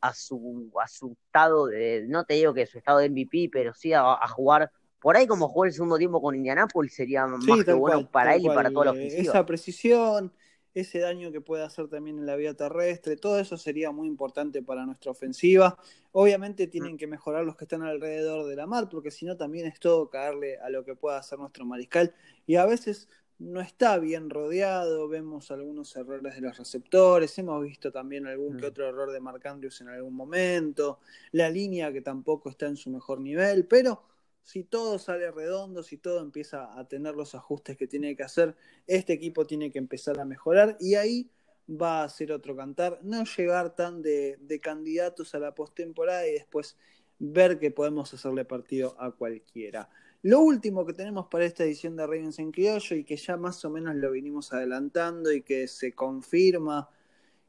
a 0.00 0.14
su, 0.14 0.70
a 0.82 0.88
su 0.88 1.16
estado 1.26 1.66
de, 1.66 2.04
no 2.08 2.24
te 2.24 2.34
digo 2.34 2.52
que 2.52 2.66
su 2.66 2.78
estado 2.78 2.98
de 2.98 3.08
MVP, 3.08 3.50
pero 3.52 3.72
sí 3.72 3.92
a 3.94 4.28
jugar 4.28 4.70
por 5.04 5.18
ahí 5.18 5.26
como 5.26 5.48
jugó 5.48 5.66
el 5.66 5.72
segundo 5.74 5.98
tiempo 5.98 6.22
con 6.22 6.34
Indianapolis 6.34 6.94
sería 6.94 7.26
más 7.26 7.62
que 7.62 7.74
bueno 7.74 8.10
para 8.10 8.36
él 8.36 8.46
y 8.46 8.48
para 8.48 8.70
toda 8.70 8.86
la 8.86 8.90
ofensiva. 8.92 9.20
Esa 9.20 9.44
precisión, 9.44 10.32
ese 10.72 11.00
daño 11.00 11.30
que 11.30 11.42
puede 11.42 11.62
hacer 11.62 11.88
también 11.88 12.18
en 12.18 12.24
la 12.24 12.36
vía 12.36 12.54
terrestre, 12.54 13.18
todo 13.18 13.38
eso 13.38 13.58
sería 13.58 13.90
muy 13.90 14.08
importante 14.08 14.62
para 14.62 14.86
nuestra 14.86 15.10
ofensiva. 15.10 15.76
Obviamente 16.12 16.68
tienen 16.68 16.96
que 16.96 17.06
mejorar 17.06 17.44
los 17.44 17.54
que 17.54 17.66
están 17.66 17.82
alrededor 17.82 18.46
de 18.46 18.56
la 18.56 18.66
mar, 18.66 18.88
porque 18.88 19.10
si 19.10 19.26
no 19.26 19.36
también 19.36 19.66
es 19.66 19.78
todo 19.78 20.08
caerle 20.08 20.56
a 20.56 20.70
lo 20.70 20.86
que 20.86 20.96
pueda 20.96 21.18
hacer 21.18 21.38
nuestro 21.38 21.66
mariscal. 21.66 22.14
Y 22.46 22.56
a 22.56 22.64
veces 22.64 23.06
no 23.38 23.60
está 23.60 23.98
bien 23.98 24.30
rodeado, 24.30 25.06
vemos 25.06 25.50
algunos 25.50 25.94
errores 25.96 26.34
de 26.34 26.40
los 26.40 26.56
receptores, 26.56 27.38
hemos 27.38 27.62
visto 27.62 27.92
también 27.92 28.26
algún 28.26 28.56
que 28.56 28.64
mm. 28.64 28.70
otro 28.70 28.88
error 28.88 29.12
de 29.12 29.20
Marc 29.20 29.44
Andrews 29.44 29.82
en 29.82 29.88
algún 29.88 30.14
momento, 30.14 31.00
la 31.32 31.50
línea 31.50 31.92
que 31.92 32.00
tampoco 32.00 32.48
está 32.48 32.68
en 32.68 32.78
su 32.78 32.88
mejor 32.88 33.20
nivel, 33.20 33.66
pero 33.66 34.13
si 34.44 34.62
todo 34.62 34.98
sale 34.98 35.30
redondo, 35.30 35.82
si 35.82 35.96
todo 35.96 36.20
empieza 36.20 36.78
a 36.78 36.86
tener 36.86 37.14
los 37.14 37.34
ajustes 37.34 37.76
que 37.78 37.86
tiene 37.86 38.14
que 38.14 38.22
hacer, 38.22 38.54
este 38.86 39.14
equipo 39.14 39.46
tiene 39.46 39.70
que 39.72 39.78
empezar 39.78 40.20
a 40.20 40.26
mejorar 40.26 40.76
y 40.80 40.94
ahí 40.94 41.30
va 41.68 42.04
a 42.04 42.08
ser 42.10 42.30
otro 42.30 42.54
cantar, 42.54 43.00
no 43.02 43.24
llegar 43.24 43.74
tan 43.74 44.02
de, 44.02 44.60
candidatos 44.62 45.34
a 45.34 45.38
la 45.38 45.54
postemporada 45.54 46.28
y 46.28 46.32
después 46.32 46.76
ver 47.18 47.58
que 47.58 47.70
podemos 47.70 48.12
hacerle 48.12 48.44
partido 48.44 48.94
a 49.00 49.12
cualquiera. 49.12 49.88
Lo 50.20 50.40
último 50.40 50.84
que 50.84 50.92
tenemos 50.92 51.26
para 51.28 51.46
esta 51.46 51.64
edición 51.64 51.96
de 51.96 52.06
Ravens 52.06 52.38
en 52.38 52.52
Criollo 52.52 52.96
y 52.96 53.04
que 53.04 53.16
ya 53.16 53.38
más 53.38 53.64
o 53.64 53.70
menos 53.70 53.94
lo 53.96 54.10
vinimos 54.10 54.52
adelantando 54.52 55.32
y 55.32 55.40
que 55.40 55.68
se 55.68 55.92
confirma 55.92 56.90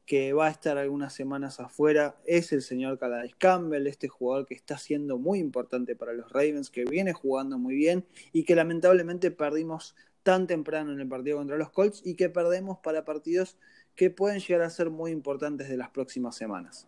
que 0.06 0.32
va 0.32 0.46
a 0.46 0.50
estar 0.50 0.78
algunas 0.78 1.12
semanas 1.12 1.58
afuera 1.58 2.16
es 2.24 2.52
el 2.52 2.62
señor 2.62 2.98
Calais 2.98 3.34
Campbell, 3.36 3.88
este 3.88 4.06
jugador 4.06 4.46
que 4.46 4.54
está 4.54 4.78
siendo 4.78 5.18
muy 5.18 5.40
importante 5.40 5.96
para 5.96 6.12
los 6.12 6.30
Ravens, 6.30 6.70
que 6.70 6.84
viene 6.84 7.12
jugando 7.12 7.58
muy 7.58 7.74
bien 7.74 8.06
y 8.32 8.44
que 8.44 8.54
lamentablemente 8.54 9.32
perdimos 9.32 9.96
tan 10.22 10.46
temprano 10.46 10.92
en 10.92 11.00
el 11.00 11.08
partido 11.08 11.38
contra 11.38 11.56
los 11.56 11.70
Colts 11.70 12.02
y 12.04 12.14
que 12.14 12.30
perdemos 12.30 12.78
para 12.78 13.04
partidos 13.04 13.58
que 13.96 14.10
pueden 14.10 14.38
llegar 14.38 14.62
a 14.62 14.70
ser 14.70 14.90
muy 14.90 15.10
importantes 15.10 15.68
de 15.68 15.76
las 15.76 15.90
próximas 15.90 16.36
semanas. 16.36 16.86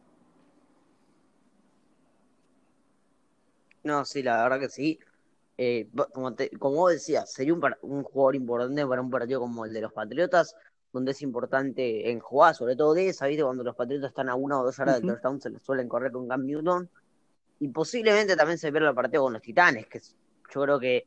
No, 3.83 4.04
sí, 4.04 4.22
la 4.22 4.42
verdad 4.42 4.61
que 4.61 4.68
sí. 4.68 4.98
Eh, 5.57 5.88
como, 6.12 6.76
vos 6.76 6.92
decías, 6.92 7.33
sería 7.33 7.52
un, 7.52 7.61
un 7.83 8.04
jugador 8.04 8.37
importante 8.37 8.87
para 8.87 9.02
un 9.02 9.11
partido 9.11 9.40
como 9.40 9.64
el 9.64 9.72
de 9.72 9.81
los 9.81 9.92
Patriotas 9.92 10.54
donde 10.92 11.12
es 11.12 11.22
importante 11.22 12.11
en 12.11 12.20
jugar, 12.20 12.55
sobre 12.55 12.77
todo 12.77 12.94
de 12.94 13.09
esa, 13.09 13.27
¿viste? 13.27 13.44
Cuando 13.44 13.62
los 13.62 13.77
Patriotas 13.77 14.11
están 14.11 14.29
a 14.29 14.35
una 14.35 14.61
o 14.61 14.64
dos 14.64 14.79
horas 14.79 14.96
del 14.96 15.07
touchdown, 15.07 15.40
se 15.40 15.51
les 15.51 15.62
suelen 15.62 15.88
correr 15.88 16.12
con 16.12 16.27
Cam 16.29 16.44
Newton. 16.44 16.88
Y 17.61 17.68
posiblemente 17.68 18.37
también 18.37 18.59
se 18.59 18.70
pierda 18.70 18.90
el 18.90 18.94
partido 18.94 19.24
con 19.24 19.33
los 19.33 19.42
Titanes, 19.42 19.87
que 19.87 20.01
yo 20.01 20.62
creo 20.62 20.79
que 20.79 21.07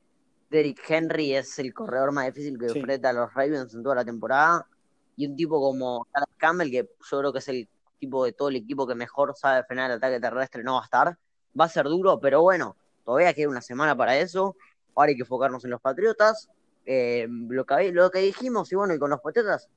Derrick 0.50 0.82
Henry 0.88 1.34
es 1.34 1.58
el 1.60 1.74
corredor 1.74 2.12
más 2.12 2.26
difícil 2.26 2.60
que 2.60 2.67
enfrenta 2.67 3.10
a 3.10 3.13
los 3.13 3.34
Ravens 3.34 3.74
en 3.74 3.82
toda 3.82 3.96
la 3.96 4.06
temporada. 4.06 4.67
Y 5.15 5.26
un 5.28 5.36
tipo 5.36 5.60
como 5.60 6.08
Alex 6.13 6.32
Campbell, 6.38 6.70
que 6.70 6.89
yo 7.10 7.20
creo 7.20 7.34
que 7.34 7.39
es 7.39 7.48
el 7.48 7.67
tipo 8.00 8.26
de 8.26 8.34
todo 8.34 8.50
el 8.50 8.58
equipo 8.58 8.86
que 8.86 8.96
mejor 8.96 9.34
sabe 9.36 9.63
frenar 9.63 9.91
el 9.91 9.98
ataque 9.98 10.20
terrestre, 10.20 10.63
no 10.63 10.74
va 10.74 10.82
a 10.82 10.84
estar. 10.84 11.17
Va 11.60 11.65
a 11.65 11.70
ser 11.70 11.86
duro, 11.86 12.20
pero 12.20 12.41
bueno, 12.41 12.76
todavía 13.04 13.34
queda 13.34 13.50
una 13.50 13.62
semana 13.62 13.96
para 13.96 14.17
eso. 14.17 14.56
Ahora 14.96 15.10
hay 15.10 15.15
que 15.15 15.22
enfocarnos 15.22 15.63
en 15.63 15.72
los 15.72 15.82
Patriotas 15.82 16.50
eh, 16.86 17.28
lo, 17.30 17.65
que, 17.65 17.91
lo 17.91 18.10
que 18.12 18.20
dijimos, 18.20 18.72
y 18.72 18.76
bueno, 18.76 18.94
y 18.94 19.00
con 19.00 19.10
los 19.10 19.22
Patriotas, 19.22 19.70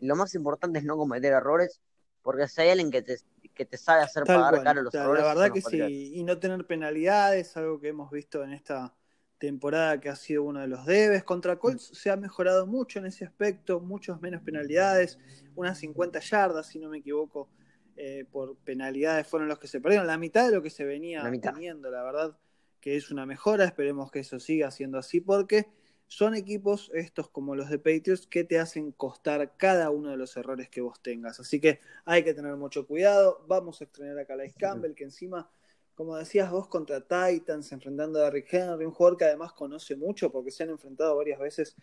lo 0.00 0.16
más 0.16 0.34
importante 0.34 0.78
es 0.80 0.84
no 0.84 0.96
cometer 0.96 1.32
errores, 1.32 1.80
porque 2.22 2.48
si 2.48 2.60
hay 2.60 2.70
alguien 2.70 2.90
que 2.90 3.02
te, 3.02 3.16
que 3.54 3.64
te 3.64 3.76
sabe 3.76 4.02
hacer 4.02 4.24
pagar 4.24 4.62
caro 4.62 4.82
los 4.82 4.94
errores. 4.94 5.22
La 5.22 5.34
verdad 5.34 5.52
que 5.52 5.62
sí, 5.62 6.12
y 6.14 6.24
no 6.24 6.38
tener 6.38 6.66
penalidades, 6.66 7.56
algo 7.56 7.80
que 7.80 7.88
hemos 7.88 8.10
visto 8.10 8.42
en 8.42 8.52
esta 8.52 8.94
temporada 9.38 10.00
que 10.00 10.08
ha 10.08 10.16
sido 10.16 10.42
uno 10.42 10.60
de 10.60 10.68
los 10.68 10.84
debes. 10.84 11.24
Contra 11.24 11.58
Colts 11.58 11.90
se 11.94 12.10
ha 12.10 12.16
mejorado 12.16 12.66
mucho 12.66 12.98
en 12.98 13.06
ese 13.06 13.24
aspecto, 13.24 13.80
muchos 13.80 14.20
menos 14.20 14.42
penalidades, 14.42 15.18
unas 15.54 15.78
50 15.78 16.20
yardas, 16.20 16.66
si 16.66 16.78
no 16.78 16.88
me 16.88 16.98
equivoco, 16.98 17.48
eh, 17.96 18.26
por 18.30 18.56
penalidades 18.58 19.26
fueron 19.26 19.48
los 19.48 19.58
que 19.58 19.68
se 19.68 19.80
perdieron, 19.80 20.06
la 20.06 20.18
mitad 20.18 20.46
de 20.46 20.54
lo 20.54 20.62
que 20.62 20.70
se 20.70 20.84
venía 20.84 21.28
teniendo, 21.40 21.90
la 21.90 22.02
verdad 22.02 22.36
que 22.80 22.96
es 22.96 23.10
una 23.10 23.26
mejora, 23.26 23.64
esperemos 23.64 24.10
que 24.10 24.20
eso 24.20 24.38
siga 24.38 24.70
siendo 24.70 24.98
así, 24.98 25.20
porque 25.20 25.66
son 26.08 26.34
equipos 26.34 26.90
estos 26.94 27.28
como 27.28 27.54
los 27.54 27.68
de 27.68 27.78
Patriots 27.78 28.26
que 28.26 28.42
te 28.42 28.58
hacen 28.58 28.92
costar 28.92 29.56
cada 29.58 29.90
uno 29.90 30.10
de 30.10 30.16
los 30.16 30.36
errores 30.38 30.70
que 30.70 30.80
vos 30.80 31.00
tengas. 31.02 31.38
Así 31.38 31.60
que 31.60 31.80
hay 32.06 32.24
que 32.24 32.32
tener 32.32 32.56
mucho 32.56 32.86
cuidado. 32.86 33.44
Vamos 33.46 33.80
a 33.80 33.84
estrenar 33.84 34.18
a 34.18 34.24
Calais 34.24 34.54
Campbell, 34.58 34.94
que 34.94 35.04
encima, 35.04 35.50
como 35.94 36.16
decías 36.16 36.50
vos, 36.50 36.66
contra 36.66 37.02
Titans, 37.02 37.70
enfrentando 37.72 38.24
a 38.24 38.30
Rick 38.30 38.54
Henry, 38.54 38.86
un 38.86 38.92
jugador 38.92 39.18
que 39.18 39.26
además 39.26 39.52
conoce 39.52 39.96
mucho 39.96 40.32
porque 40.32 40.50
se 40.50 40.62
han 40.62 40.70
enfrentado 40.70 41.14
varias 41.14 41.38
veces 41.38 41.76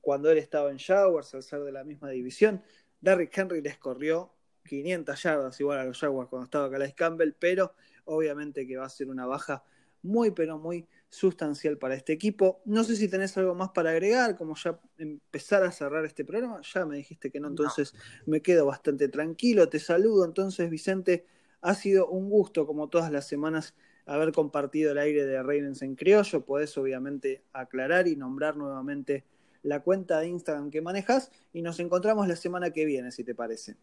cuando 0.00 0.30
él 0.30 0.38
estaba 0.38 0.70
en 0.70 0.78
Jaguars, 0.78 1.34
al 1.34 1.42
ser 1.42 1.60
de 1.60 1.72
la 1.72 1.82
misma 1.82 2.10
división. 2.10 2.62
Derrick 3.00 3.36
Henry 3.36 3.62
les 3.62 3.78
corrió 3.78 4.32
500 4.64 5.20
yardas 5.20 5.60
igual 5.60 5.80
a 5.80 5.84
los 5.84 5.98
Jaguars 5.98 6.30
cuando 6.30 6.44
estaba 6.44 6.70
Calais 6.70 6.94
Campbell, 6.94 7.32
pero 7.36 7.74
obviamente 8.04 8.64
que 8.64 8.76
va 8.76 8.86
a 8.86 8.88
ser 8.88 9.08
una 9.08 9.26
baja 9.26 9.64
muy, 10.02 10.30
pero 10.30 10.58
muy 10.58 10.86
sustancial 11.12 11.76
para 11.76 11.94
este 11.94 12.14
equipo. 12.14 12.62
No 12.64 12.84
sé 12.84 12.96
si 12.96 13.06
tenés 13.06 13.36
algo 13.36 13.54
más 13.54 13.68
para 13.70 13.90
agregar, 13.90 14.34
como 14.34 14.56
ya 14.56 14.80
empezar 14.96 15.62
a 15.62 15.70
cerrar 15.70 16.06
este 16.06 16.24
programa. 16.24 16.62
Ya 16.62 16.86
me 16.86 16.96
dijiste 16.96 17.30
que 17.30 17.38
no, 17.38 17.48
entonces 17.48 17.94
me 18.24 18.40
quedo 18.40 18.64
bastante 18.64 19.08
tranquilo. 19.08 19.68
Te 19.68 19.78
saludo 19.78 20.24
entonces, 20.24 20.70
Vicente. 20.70 21.26
Ha 21.60 21.74
sido 21.74 22.08
un 22.08 22.30
gusto, 22.30 22.66
como 22.66 22.88
todas 22.88 23.12
las 23.12 23.28
semanas, 23.28 23.74
haber 24.06 24.32
compartido 24.32 24.92
el 24.92 24.98
aire 24.98 25.26
de 25.26 25.42
Ravens 25.42 25.82
en 25.82 25.96
criollo. 25.96 26.46
Podés 26.46 26.78
obviamente 26.78 27.44
aclarar 27.52 28.08
y 28.08 28.16
nombrar 28.16 28.56
nuevamente 28.56 29.26
la 29.62 29.80
cuenta 29.80 30.18
de 30.18 30.28
Instagram 30.28 30.70
que 30.70 30.80
manejas 30.80 31.30
y 31.52 31.60
nos 31.60 31.78
encontramos 31.78 32.26
la 32.26 32.36
semana 32.36 32.70
que 32.70 32.86
viene, 32.86 33.12
si 33.12 33.22
te 33.22 33.34
parece. 33.34 33.76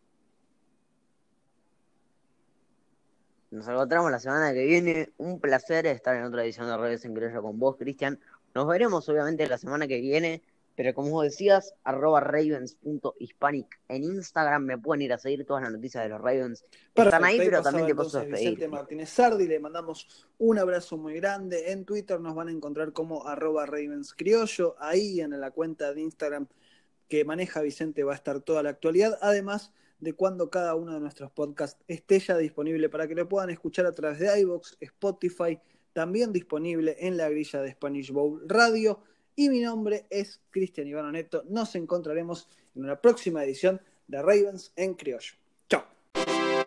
Nos 3.52 3.68
encontramos 3.68 4.12
la 4.12 4.20
semana 4.20 4.54
que 4.54 4.64
viene. 4.64 5.10
Un 5.18 5.40
placer 5.40 5.88
estar 5.88 6.16
en 6.16 6.24
otra 6.24 6.44
edición 6.44 6.68
de 6.68 6.78
Redes 6.78 7.04
en 7.06 7.16
Criollo 7.16 7.42
con 7.42 7.58
vos, 7.58 7.78
Cristian. 7.78 8.20
Nos 8.54 8.68
veremos 8.68 9.10
obviamente 9.10 9.48
la 9.48 9.58
semana 9.58 9.88
que 9.88 10.00
viene, 10.00 10.44
pero 10.76 10.94
como 10.94 11.10
vos 11.10 11.24
decías, 11.24 11.74
arroba 11.84 12.20
ravens.hispanic 12.20 13.80
en 13.88 14.04
Instagram. 14.04 14.64
Me 14.64 14.78
pueden 14.78 15.02
ir 15.02 15.14
a 15.14 15.18
seguir 15.18 15.46
todas 15.46 15.64
las 15.64 15.72
noticias 15.72 16.04
de 16.04 16.10
los 16.10 16.22
Ravens. 16.22 16.64
Están 16.94 17.24
ahí, 17.24 17.38
pero 17.40 17.64
también 17.64 17.88
te 17.88 17.96
paso 17.96 18.20
a. 18.20 18.24
Vicente 18.24 18.68
Martínez 18.68 19.10
Sardi, 19.10 19.48
le 19.48 19.60
mandamos 19.60 20.28
un 20.38 20.60
abrazo 20.60 20.98
muy 20.98 21.16
grande. 21.16 21.72
En 21.72 21.86
Twitter 21.86 22.20
nos 22.20 22.36
van 22.36 22.50
a 22.50 22.52
encontrar 22.52 22.94
como 22.94 23.28
arroba 23.28 23.66
Ravens 23.66 24.14
Criollo. 24.14 24.76
Ahí 24.78 25.22
en 25.22 25.40
la 25.40 25.50
cuenta 25.50 25.92
de 25.92 26.02
Instagram 26.02 26.48
que 27.08 27.26
maneja 27.26 27.62
Vicente 27.62 28.04
va 28.04 28.14
a 28.14 28.16
estar 28.16 28.42
toda 28.42 28.62
la 28.62 28.70
actualidad. 28.70 29.18
Además 29.22 29.74
de 30.00 30.14
cuando 30.14 30.50
cada 30.50 30.76
uno 30.76 30.94
de 30.94 31.00
nuestros 31.00 31.32
podcasts 31.32 31.82
esté 31.88 32.20
ya 32.20 32.38
disponible 32.38 32.90
para 32.90 33.08
que 33.08 33.16
lo 33.16 33.28
puedan 33.28 33.50
escuchar 33.50 33.86
a 33.86 33.92
través 33.92 34.20
de 34.20 34.40
iVoox, 34.42 34.78
Spotify, 34.80 35.60
también 35.94 36.32
disponible 36.32 36.96
en 37.00 37.18
la 37.18 37.30
grilla 37.30 37.62
de 37.62 37.72
Spanish 37.72 38.12
Bowl 38.12 38.42
Radio. 38.48 39.02
Y 39.36 39.50
mi 39.50 39.62
nombre 39.62 40.06
es 40.10 40.42
Cristian 40.50 40.88
Ivano 40.88 41.12
Neto. 41.12 41.44
Nos 41.50 41.76
encontraremos 41.76 42.48
en 42.76 42.84
una 42.84 43.02
próxima 43.02 43.44
edición 43.44 43.82
de 44.08 44.22
Ravens 44.22 44.72
en 44.76 44.94
Criollo. 44.96 45.34